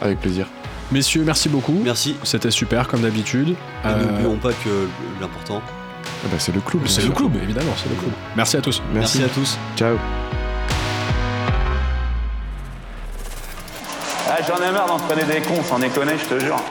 [0.02, 0.46] Avec plaisir.
[0.92, 1.80] Messieurs, merci beaucoup.
[1.82, 2.14] Merci.
[2.24, 3.54] C'était super comme d'habitude.
[3.86, 4.86] Euh, N'oublions pas que
[5.20, 5.62] l'important.
[5.64, 6.86] Ah bah, c'est le club.
[6.86, 8.12] c'est le club, évidemment, c'est le club.
[8.36, 8.82] Merci à tous.
[8.94, 9.18] Merci.
[9.20, 9.58] Merci à tous.
[9.76, 9.96] Ciao.
[14.40, 16.62] Ah, J'en ai marre d'en traîner des cons, sans déconner, je te jure.